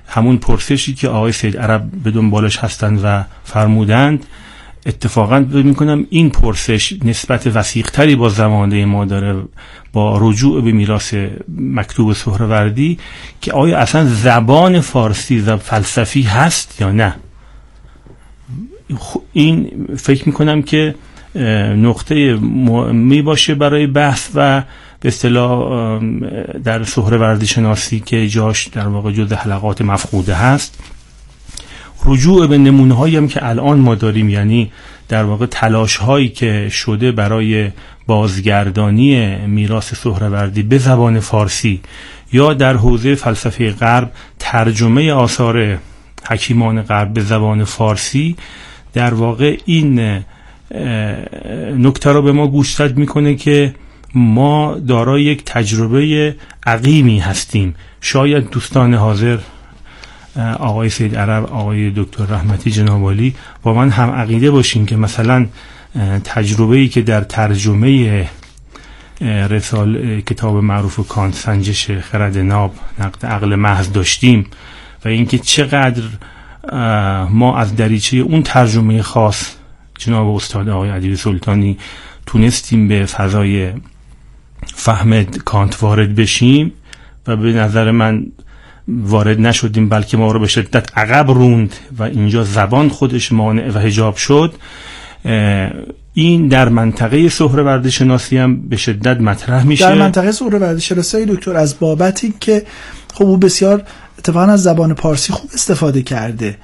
همون 0.07 0.37
پرسشی 0.37 0.93
که 0.93 1.07
آقای 1.07 1.31
سید 1.31 1.57
عرب 1.57 1.91
به 2.03 2.11
دنبالش 2.11 2.57
هستند 2.57 3.01
و 3.03 3.23
فرمودند. 3.43 4.25
اتفاقا 4.85 5.39
می‌کنم 5.39 6.05
این 6.09 6.29
پرسش 6.29 6.93
نسبت 7.03 7.47
وسیقتری 7.47 8.15
با 8.15 8.29
زمانه 8.29 8.85
ما 8.85 9.05
داره 9.05 9.43
با 9.93 10.17
رجوع 10.21 10.61
به 10.61 10.71
میراث 10.71 11.13
مکتوب 11.57 12.13
سهروردی 12.13 12.97
که 13.41 13.53
آیا 13.53 13.77
اصلا 13.77 14.05
زبان 14.05 14.79
فارسی 14.79 15.39
و 15.39 15.57
فلسفی 15.57 16.21
هست 16.21 16.81
یا 16.81 16.91
نه؟ 16.91 17.15
این 19.33 19.71
فکر 19.97 20.23
می‌کنم 20.25 20.61
که 20.61 20.95
نقطه 21.75 22.35
می 22.93 23.21
باشه 23.21 23.55
برای 23.55 23.87
بحث 23.87 24.29
و 24.35 24.63
به 24.99 25.07
اصطلاح 25.07 25.99
در 26.63 26.83
سهروردی 26.83 27.47
شناسی 27.47 27.99
که 27.99 28.27
جاش 28.27 28.67
در 28.67 28.87
واقع 28.87 29.11
جز 29.11 29.33
حلقات 29.33 29.81
مفقوده 29.81 30.33
هست. 30.33 30.79
رجوع 32.05 32.47
به 32.47 32.57
نمونه 32.57 32.93
هایی 32.93 33.17
هم 33.17 33.27
که 33.27 33.49
الان 33.49 33.79
ما 33.79 33.95
داریم 33.95 34.29
یعنی 34.29 34.71
در 35.09 35.23
واقع 35.23 35.45
تلاش 35.45 35.97
هایی 35.97 36.29
که 36.29 36.69
شده 36.69 37.11
برای 37.11 37.71
بازگردانی 38.07 39.35
میراث 39.35 39.93
سهروردی 39.93 40.63
به 40.63 40.77
زبان 40.77 41.19
فارسی 41.19 41.81
یا 42.33 42.53
در 42.53 42.73
حوزه 42.73 43.15
فلسفه 43.15 43.71
غرب 43.71 44.11
ترجمه 44.39 45.11
آثار 45.11 45.79
حکیمان 46.27 46.81
غرب 46.81 47.13
به 47.13 47.21
زبان 47.21 47.63
فارسی 47.63 48.35
در 48.93 49.13
واقع 49.13 49.57
این 49.65 50.19
نکته 51.77 52.11
رو 52.11 52.21
به 52.21 52.31
ما 52.31 52.47
گوشزد 52.47 52.97
می‌کنه 52.97 53.35
که 53.35 53.75
ما 54.15 54.77
دارای 54.87 55.23
یک 55.23 55.43
تجربه 55.45 56.35
عقیمی 56.65 57.19
هستیم. 57.19 57.75
شاید 58.01 58.49
دوستان 58.49 58.93
حاضر 58.93 59.37
آقای 60.59 60.89
سید 60.89 61.15
عرب 61.15 61.45
آقای 61.45 61.91
دکتر 61.95 62.25
رحمتی 62.25 62.71
جنابالی 62.71 63.35
با 63.63 63.73
من 63.73 63.89
هم 63.89 64.09
عقیده 64.09 64.51
باشیم 64.51 64.85
که 64.85 64.95
مثلا 64.95 65.45
تجربه 66.23 66.77
ای 66.77 66.87
که 66.87 67.01
در 67.01 67.21
ترجمه 67.21 68.29
رسال 69.21 70.21
کتاب 70.21 70.55
معروف 70.55 71.07
کانت 71.07 71.35
سنجش 71.35 71.91
خرد 71.91 72.37
ناب 72.37 72.73
نقد 72.99 73.25
عقل 73.25 73.55
محض 73.55 73.91
داشتیم 73.91 74.45
و 75.05 75.07
اینکه 75.07 75.37
چقدر 75.37 76.03
ما 77.29 77.57
از 77.57 77.75
دریچه 77.75 78.17
اون 78.17 78.43
ترجمه 78.43 79.01
خاص 79.01 79.55
جناب 79.97 80.35
استاد 80.35 80.69
آقای 80.69 80.89
عدیل 80.89 81.15
سلطانی 81.15 81.77
تونستیم 82.25 82.87
به 82.87 83.05
فضای 83.05 83.71
فهم 84.65 85.23
کانت 85.23 85.83
وارد 85.83 86.15
بشیم 86.15 86.71
و 87.27 87.35
به 87.35 87.53
نظر 87.53 87.91
من 87.91 88.25
وارد 88.87 89.39
نشدیم 89.39 89.89
بلکه 89.89 90.17
ما 90.17 90.31
رو 90.31 90.39
به 90.39 90.47
شدت 90.47 90.97
عقب 90.97 91.31
روند 91.31 91.75
و 91.97 92.03
اینجا 92.03 92.43
زبان 92.43 92.89
خودش 92.89 93.31
مانع 93.31 93.71
و 93.75 93.77
هجاب 93.77 94.15
شد. 94.15 94.53
این 96.13 96.47
در 96.47 96.69
منطقه 96.69 97.29
سهروردی 97.29 97.91
شناسی 97.91 98.37
هم 98.37 98.61
به 98.69 98.77
شدت 98.77 99.21
مطرح 99.21 99.63
میشه. 99.63 99.85
در 99.85 99.95
منطقه 99.95 100.31
سهروردی 100.31 100.81
شناسی 100.81 101.25
دکتر 101.25 101.57
از 101.57 101.79
بابتی 101.79 102.33
که 102.39 102.65
خب 103.13 103.25
او 103.25 103.37
بسیار 103.37 103.83
اتفاقا 104.19 104.51
از 104.51 104.63
زبان 104.63 104.93
پارسی 104.93 105.33
خوب 105.33 105.49
استفاده 105.53 106.01
کرده. 106.01 106.57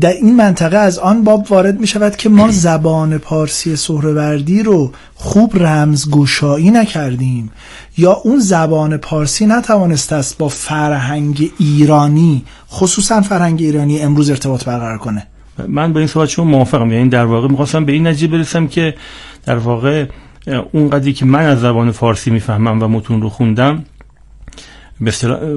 در 0.00 0.12
این 0.12 0.36
منطقه 0.36 0.76
از 0.76 0.98
آن 0.98 1.24
باب 1.24 1.46
وارد 1.50 1.80
می 1.80 1.86
شود 1.86 2.16
که 2.16 2.28
ما 2.28 2.50
زبان 2.50 3.18
پارسی 3.18 3.76
سهروردی 3.76 4.62
رو 4.62 4.92
خوب 5.14 5.56
رمزگشایی 5.56 6.70
نکردیم 6.70 7.50
یا 7.98 8.12
اون 8.12 8.38
زبان 8.38 8.96
پارسی 8.96 9.46
نتوانست 9.46 10.12
است 10.12 10.38
با 10.38 10.48
فرهنگ 10.48 11.50
ایرانی 11.58 12.44
خصوصا 12.70 13.20
فرهنگ 13.20 13.60
ایرانی 13.62 14.00
امروز 14.00 14.30
ارتباط 14.30 14.64
برقرار 14.64 14.98
کنه. 14.98 15.26
من 15.68 15.92
با 15.92 15.98
این 15.98 16.08
صحبت 16.08 16.28
شما 16.28 16.44
موافقم 16.44 16.92
یعنی 16.92 17.08
در 17.08 17.24
واقع 17.24 17.48
می‌خواستم 17.48 17.84
به 17.84 17.92
این 17.92 18.06
نتیجه 18.06 18.26
برسم 18.26 18.66
که 18.66 18.94
در 19.46 19.56
واقع 19.56 20.06
اون 20.72 20.90
قدری 20.90 21.12
که 21.12 21.24
من 21.24 21.46
از 21.46 21.60
زبان 21.60 21.90
فارسی 21.90 22.30
می‌فهمم 22.30 22.82
و 22.82 22.88
متون 22.88 23.22
رو 23.22 23.28
خوندم 23.28 23.84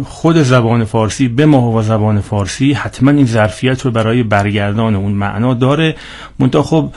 خود 0.06 0.38
زبان 0.38 0.86
فارسی 0.86 1.28
به 1.28 1.45
ما 1.45 1.71
و 1.71 1.82
زبان 1.82 2.21
فارسی 2.21 2.73
حتما 2.73 3.12
این 3.12 3.26
ظرفیت 3.26 3.82
رو 3.82 3.91
برای 3.91 4.23
برگردان 4.23 4.95
اون 4.95 5.12
معنا 5.12 5.54
داره. 5.54 5.95
منتها 6.39 6.63
خب 6.63 6.89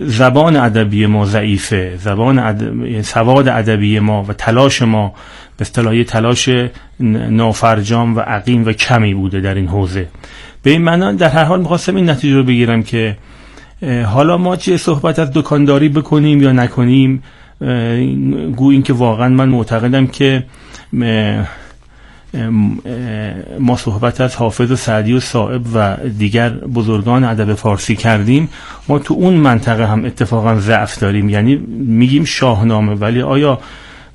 زبان 0.00 0.56
ادبی 0.56 1.06
ما 1.06 1.26
ضعیفه. 1.26 1.96
زبان 1.96 3.02
سواد 3.02 3.48
ادبی 3.48 3.98
ما 3.98 4.24
و 4.28 4.32
تلاش 4.32 4.82
ما 4.82 5.14
به 5.56 5.62
اصطلاح 5.62 6.02
تلاش 6.02 6.48
نافرجام 7.30 8.16
و 8.16 8.20
عقیم 8.20 8.66
و 8.66 8.72
کمی 8.72 9.14
بوده 9.14 9.40
در 9.40 9.54
این 9.54 9.68
حوزه. 9.68 10.08
به 10.62 10.70
این 10.70 10.82
معنا 10.82 11.12
در 11.12 11.28
هر 11.28 11.44
حال 11.44 11.60
می‌خواستم 11.60 11.96
این 11.96 12.10
نتیجه 12.10 12.36
رو 12.36 12.42
بگیرم 12.42 12.82
که 12.82 13.16
حالا 14.06 14.36
ما 14.36 14.56
چه 14.56 14.76
صحبت 14.76 15.18
از 15.18 15.30
دکانداری 15.34 15.88
بکنیم 15.88 16.42
یا 16.42 16.52
نکنیم 16.52 17.22
گو 18.56 18.70
این 18.70 18.82
که 18.82 18.92
واقعا 18.92 19.28
من 19.28 19.48
معتقدم 19.48 20.06
که 20.06 20.44
ما 23.60 23.76
صحبت 23.76 24.20
از 24.20 24.36
حافظ 24.36 24.70
و 24.70 24.76
سعدی 24.76 25.12
و 25.12 25.20
صاحب 25.20 25.62
و 25.74 25.96
دیگر 26.18 26.50
بزرگان 26.50 27.24
ادب 27.24 27.54
فارسی 27.54 27.96
کردیم. 27.96 28.48
ما 28.88 28.98
تو 28.98 29.14
اون 29.14 29.34
منطقه 29.34 29.86
هم 29.86 30.04
اتفاقا 30.04 30.56
ضعف 30.60 30.98
داریم. 30.98 31.28
یعنی 31.28 31.56
میگیم 31.86 32.24
شاهنامه 32.24 32.94
ولی 32.94 33.22
آیا 33.22 33.58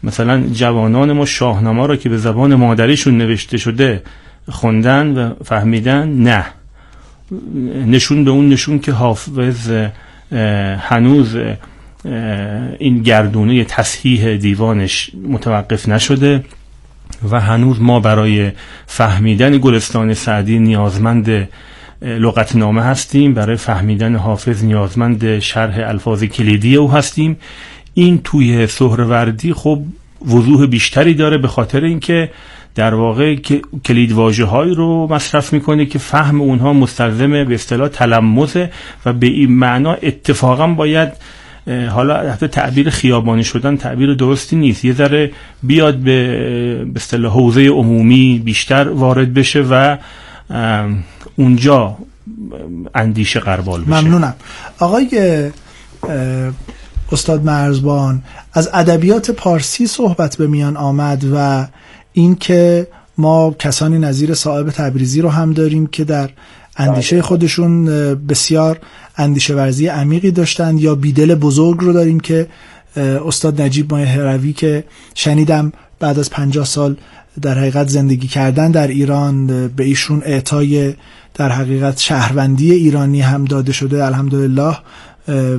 مثلا 0.04 0.42
جوانان 0.42 1.12
ما 1.12 1.26
شاهنامه 1.26 1.88
را 1.88 1.96
که 1.96 2.10
به 2.10 2.18
زبان 2.18 2.56
مادریشون 2.56 3.18
نوشته 3.18 3.58
شده 3.58 4.04
خوندن 4.50 5.18
و 5.18 5.34
فهمیدن؟ 5.44 6.10
نه. 6.10 6.46
نشون 7.88 8.24
به 8.26 8.32
اون 8.32 8.50
نشون 8.50 8.80
که 8.80 8.92
حافظ 8.92 9.72
هنوز 10.80 11.38
این 12.80 13.02
گردونه 13.02 13.64
تصحیح 13.64 14.38
دیوانش 14.38 15.12
متوقف 15.28 15.90
نشده. 15.90 16.44
و 17.32 17.40
هنوز 17.40 17.82
ما 17.82 18.00
برای 18.00 18.52
فهمیدن 18.86 19.58
گلستان 19.58 20.14
سعدی 20.14 20.60
نیازمند 20.60 21.50
لغتنامه 22.02 22.82
هستیم. 22.82 23.34
برای 23.34 23.56
فهمیدن 23.56 24.16
حافظ 24.16 24.64
نیازمند 24.64 25.40
شرح 25.40 25.90
الفاظ 25.90 26.24
کلیدی 26.24 26.76
او 26.76 26.92
هستیم. 26.92 27.38
این 27.94 28.22
توی 28.24 28.68
سهروردی 28.68 29.54
خب 29.54 29.82
وضوح 30.28 30.66
بیشتری 30.66 31.14
داره 31.14 31.38
به 31.38 31.48
خاطر 31.48 31.84
اینکه 31.84 32.32
در 32.76 32.94
واقع 32.94 33.36
کلید 33.86 34.12
واجه 34.12 34.50
رو 34.76 35.08
مصرف 35.14 35.54
می‌کنه 35.54 35.86
که 35.86 36.00
فهم 36.00 36.42
اونها 36.42 36.74
مستلزم 36.74 37.44
به 37.44 37.56
اصطلاح 37.56 37.88
تلمسه 37.88 38.72
و 39.06 39.14
به 39.14 39.28
این 39.28 39.52
معنا 39.52 39.94
اتفاقا 39.94 40.68
باید 40.68 41.10
حالا 41.68 42.32
حتی 42.32 42.48
تعبیر 42.48 42.90
خیابانی 42.90 43.44
شدن 43.44 43.78
تعبیر 43.78 44.14
درستی 44.14 44.56
نیست. 44.56 44.86
یه 44.86 44.94
ذره 44.94 45.32
بیاد 45.64 45.96
به 45.96 46.86
اصطلاح 46.96 47.34
حوزه 47.34 47.68
عمومی 47.68 48.42
بیشتر 48.46 48.88
وارد 48.88 49.34
بشه 49.34 49.66
و 49.70 49.98
اونجا 51.36 51.98
اندیشه 52.96 53.40
قربال 53.40 53.82
بشه. 53.82 54.02
ممنونم. 54.02 54.34
آقای 54.80 55.52
استاد 57.12 57.44
مرزبان 57.44 58.24
از 58.54 58.70
ادبیات 58.74 59.32
پارسی 59.32 59.88
صحبت 59.88 60.38
به 60.38 60.48
میان 60.48 60.78
آمد 60.78 61.26
و 61.34 61.68
اینکه 62.14 62.88
ما 63.18 63.56
کسانی 63.60 64.00
نظیر 64.00 64.34
صاحب 64.34 64.70
تبریزی 64.70 65.22
رو 65.22 65.30
هم 65.30 65.54
داریم 65.54 65.88
که 65.88 66.04
در 66.04 66.30
اندیشه 66.78 67.16
بله. 67.16 67.22
خودشون 67.22 67.86
بسیار 68.16 68.80
اندیشه 69.18 69.56
ورزی 69.56 69.88
عمیقی 69.88 70.32
داشتند 70.32 70.82
یا 70.82 70.96
بیدل 70.96 71.36
بزرگ 71.36 71.80
رو 71.80 71.94
داریم 71.94 72.20
که 72.20 72.48
استاد 72.98 73.62
نجیب 73.62 73.94
ماه 73.94 74.06
هروی 74.06 74.54
که 74.54 74.84
شنیدم 75.16 75.72
بعد 76.00 76.20
از 76.20 76.30
پنجاه 76.30 76.66
سال 76.66 76.96
در 77.42 77.60
حقیقت 77.60 77.88
زندگی 77.88 78.28
کردن 78.28 78.72
در 78.72 78.88
ایران 78.88 79.68
به 79.68 79.84
ایشون 79.84 80.22
اعطای 80.26 80.94
در 81.34 81.52
حقیقت 81.52 82.00
شهروندی 82.00 82.72
ایرانی 82.72 83.22
هم 83.22 83.46
داده 83.46 83.72
شده. 83.72 84.06
الحمدلله. 84.06 84.78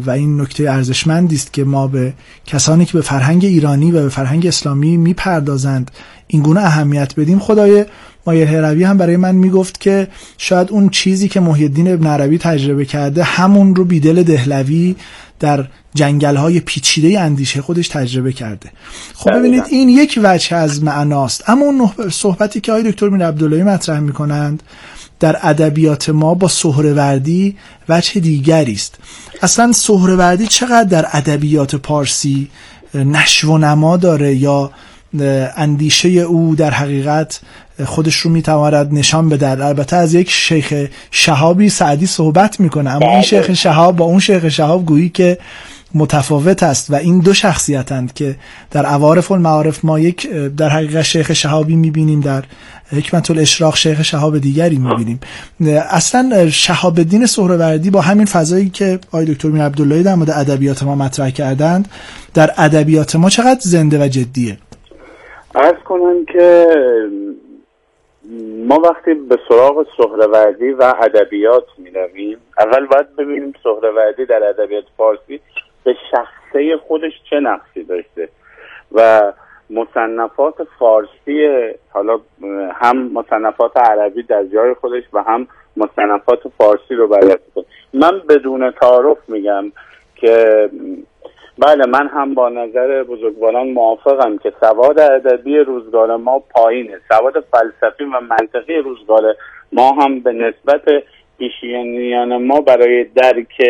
و 0.06 0.10
این 0.10 0.40
نکته 0.40 0.70
ارزشمندی 0.70 1.36
است 1.36 1.52
که 1.52 1.64
ما 1.64 1.86
به 1.86 2.12
کسانی 2.46 2.84
که 2.84 2.92
به 2.92 3.00
فرهنگ 3.00 3.44
ایرانی 3.44 3.92
و 3.92 4.02
به 4.02 4.08
فرهنگ 4.08 4.46
اسلامی 4.46 4.96
می‌پردازند 4.96 5.90
این 6.26 6.42
گونه 6.42 6.60
اهمیت 6.60 7.14
بدیم. 7.14 7.38
خدای 7.38 7.84
مایر 8.26 8.48
هروی 8.48 8.84
هم 8.84 8.98
برای 8.98 9.16
من 9.16 9.34
می‌گفت 9.34 9.80
که 9.80 10.08
شاید 10.38 10.70
اون 10.70 10.88
چیزی 10.88 11.28
که 11.28 11.40
محی 11.40 11.64
الدین 11.64 11.92
ابن 11.92 12.06
عربی 12.06 12.38
تجربه 12.38 12.84
کرده 12.84 13.22
همون 13.22 13.74
رو 13.74 13.84
بیدل 13.84 14.22
دهلوی 14.22 14.96
در 15.40 15.68
جنگل 15.94 16.36
های 16.36 16.60
پیچیده 16.60 17.20
اندیشه 17.20 17.62
خودش 17.62 17.88
تجربه 17.88 18.32
کرده. 18.32 18.70
خب 19.14 19.30
ببینید 19.38 19.62
این 19.68 19.88
یک 19.88 20.20
وجه 20.22 20.56
از 20.56 20.82
معناست. 20.82 21.50
اما 21.50 21.64
اون 21.64 22.10
صحبتی 22.10 22.60
که 22.60 22.72
آقای 22.72 22.92
دکتر 22.92 23.08
میر 23.08 23.26
عبداللهی 23.26 23.62
مطرح 23.62 24.00
می‌کنند 24.00 24.62
در 25.20 25.36
ادبیات 25.42 26.10
ما 26.10 26.34
با 26.34 26.48
سهروردی 26.48 27.56
وجه 27.88 28.20
دیگری 28.20 28.72
است 28.72 28.94
اصلا 29.42 29.72
سهروردی 29.72 30.46
چقدر 30.46 30.84
در 30.84 31.06
ادبیات 31.12 31.76
پارسی 31.76 32.48
نشو 32.94 33.48
و 33.48 33.58
نما 33.58 33.96
داره 33.96 34.34
یا 34.34 34.70
اندیشه 35.56 36.08
او 36.08 36.54
در 36.54 36.70
حقیقت 36.70 37.40
خودش 37.84 38.16
رو 38.16 38.30
می‌تواند 38.30 38.92
نشان 38.92 39.28
بده 39.28 39.50
البته 39.50 39.96
از 39.96 40.14
یک 40.14 40.30
شیخ 40.30 40.86
شهابی 41.10 41.68
سعدی 41.68 42.06
صحبت 42.06 42.60
می‌کنه 42.60 42.90
اما 42.90 43.06
این 43.06 43.14
بله. 43.14 43.22
شیخ 43.22 43.54
شهاب 43.54 43.96
با 43.96 44.04
اون 44.04 44.18
شیخ 44.18 44.48
شهاب 44.48 44.86
گویی 44.86 45.08
که 45.08 45.38
متفاوت 45.96 46.62
است 46.62 46.90
و 46.90 46.94
این 46.94 47.20
دو 47.20 47.34
شخصیتند 47.34 48.12
که 48.12 48.34
در 48.70 48.86
عوارف 48.86 49.32
المعارف 49.32 49.84
ما 49.84 49.98
یک 49.98 50.30
در 50.58 50.68
حقیقت 50.68 51.02
شیخ 51.02 51.32
شهابی 51.32 51.76
می‌بینیم 51.76 52.20
در 52.20 52.42
حکمت 52.96 53.30
الاشراق 53.30 53.76
شیخ 53.76 54.02
شهاب 54.02 54.38
دیگری 54.38 54.76
می‌بینیم. 54.76 55.20
اصلا 55.90 56.50
شهاب 56.50 56.98
الدین 56.98 57.26
سهروردی 57.26 57.90
با 57.90 58.00
همین 58.00 58.26
فضایی 58.26 58.68
که 58.70 58.98
آقای 59.12 59.24
دکتر 59.24 59.48
میر 59.48 59.62
عبداللهی 59.62 60.02
در 60.02 60.14
مورد 60.14 60.30
ادبیات 60.30 60.82
ما 60.82 60.94
مطرح 60.94 61.30
کردند 61.30 61.88
در 62.34 62.50
ادبیات 62.58 63.16
ما 63.16 63.30
چقدر 63.30 63.60
زنده 63.60 64.04
و 64.04 64.08
جدیه؟ 64.08 64.56
ارز 65.54 65.78
کنم 65.84 66.24
که 66.32 66.66
ما 68.68 68.80
وقتی 68.80 69.14
به 69.14 69.38
سراغ 69.48 69.86
سهروردی 69.96 70.70
و 70.70 70.94
ادبیات 71.02 71.64
می 71.78 71.90
رویم 71.90 72.38
اول 72.58 72.86
باید 72.86 73.16
ببینیم 73.16 73.52
سهروردی 73.62 74.26
در 74.26 74.44
ادبیات 74.44 74.84
فارسی 74.96 75.40
به 75.86 75.96
شخصه 76.10 76.76
خودش 76.76 77.12
چه 77.30 77.40
نقشی 77.40 77.84
داشته 77.84 78.28
و 78.92 79.32
مصنفات 79.70 80.54
فارسی 80.78 81.48
حالا 81.90 82.20
هم 82.74 83.12
مصنفات 83.12 83.76
عربی 83.76 84.22
در 84.22 84.44
جای 84.44 84.74
خودش 84.74 85.02
و 85.12 85.22
هم 85.22 85.46
مصنفات 85.76 86.40
فارسی 86.58 86.94
رو 86.94 87.08
بررسی 87.08 87.66
من 87.94 88.22
بدون 88.28 88.70
تعارف 88.70 89.18
میگم 89.28 89.72
که 90.16 90.68
بله 91.58 91.86
من 91.86 92.08
هم 92.08 92.34
با 92.34 92.48
نظر 92.48 93.02
بزرگواران 93.02 93.68
موافقم 93.68 94.38
که 94.38 94.52
سواد 94.60 95.00
ادبی 95.00 95.58
روزگار 95.58 96.16
ما 96.16 96.38
پایینه. 96.38 97.00
سواد 97.08 97.44
فلسفی 97.52 98.04
و 98.04 98.20
منطقی 98.20 98.76
روزگار 98.76 99.36
ما 99.72 99.92
هم 99.92 100.20
به 100.20 100.32
نسبت 100.32 100.82
پیشینیان 101.38 102.46
ما 102.46 102.60
برای 102.60 103.04
درک 103.04 103.62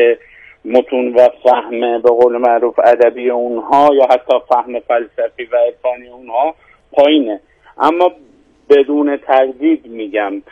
متون 0.66 1.14
و 1.14 1.28
فهم 1.42 1.80
به 1.80 2.10
قول 2.10 2.36
معروف 2.36 2.78
ادبی 2.84 3.30
اونها 3.30 3.94
یا 3.94 4.04
حتی 4.04 4.38
فهم 4.48 4.80
فلسفی 4.80 5.44
و 5.44 5.56
عرفانی 5.56 6.08
اونها 6.08 6.54
پایینه. 6.92 7.40
اما 7.78 8.12
بدون 8.70 9.16
تردید 9.16 9.86
میگم 9.86 10.42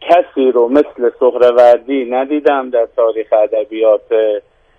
کسی 0.00 0.52
رو 0.52 0.68
مثل 0.68 1.10
سهروردی 1.20 2.04
ندیدم 2.04 2.70
در 2.70 2.88
تاریخ 2.96 3.32
ادبیات 3.32 4.12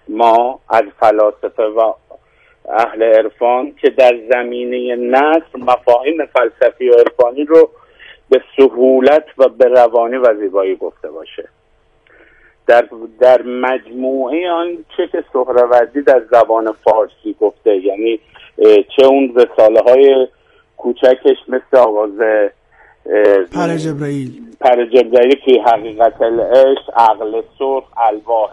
ما 0.07 0.59
از 0.69 0.83
فلاسفه 0.99 1.63
و 1.63 1.93
اهل 2.69 3.03
عرفان 3.03 3.75
که 3.81 3.89
در 3.89 4.19
زمینه 4.29 4.95
نصر 4.95 5.57
مفاهیم 5.57 6.25
فلسفی 6.25 6.89
و 6.89 6.93
عرفانی 6.93 7.45
رو 7.45 7.69
به 8.29 8.41
سهولت 8.57 9.25
و 9.37 9.49
به 9.49 9.65
روانی 9.65 10.15
و 10.15 10.33
زیبایی 10.39 10.75
گفته 10.75 11.11
باشه. 11.11 11.49
در, 12.67 12.85
در 13.19 13.41
مجموعه 13.41 14.51
آن 14.51 14.77
چه 14.97 15.07
که 15.07 15.23
سهروردی 15.33 16.01
در 16.01 16.21
زبان 16.31 16.71
فارسی 16.83 17.35
گفته 17.39 17.77
یعنی 17.77 18.19
چه 18.95 19.05
اون 19.05 19.35
رساله 19.35 19.81
های 19.81 20.27
کوچکش 20.77 21.37
مثل 21.47 21.77
آواز 21.77 22.11
پر 23.53 23.77
جبرائیل 23.77 24.41
پر 24.61 24.85
جبرائیل 24.85 25.35
که 25.45 25.61
حقیقت 25.65 26.21
العشق 26.21 26.89
عقل 26.95 27.41
سرخ 27.59 27.83
الواح 27.97 28.51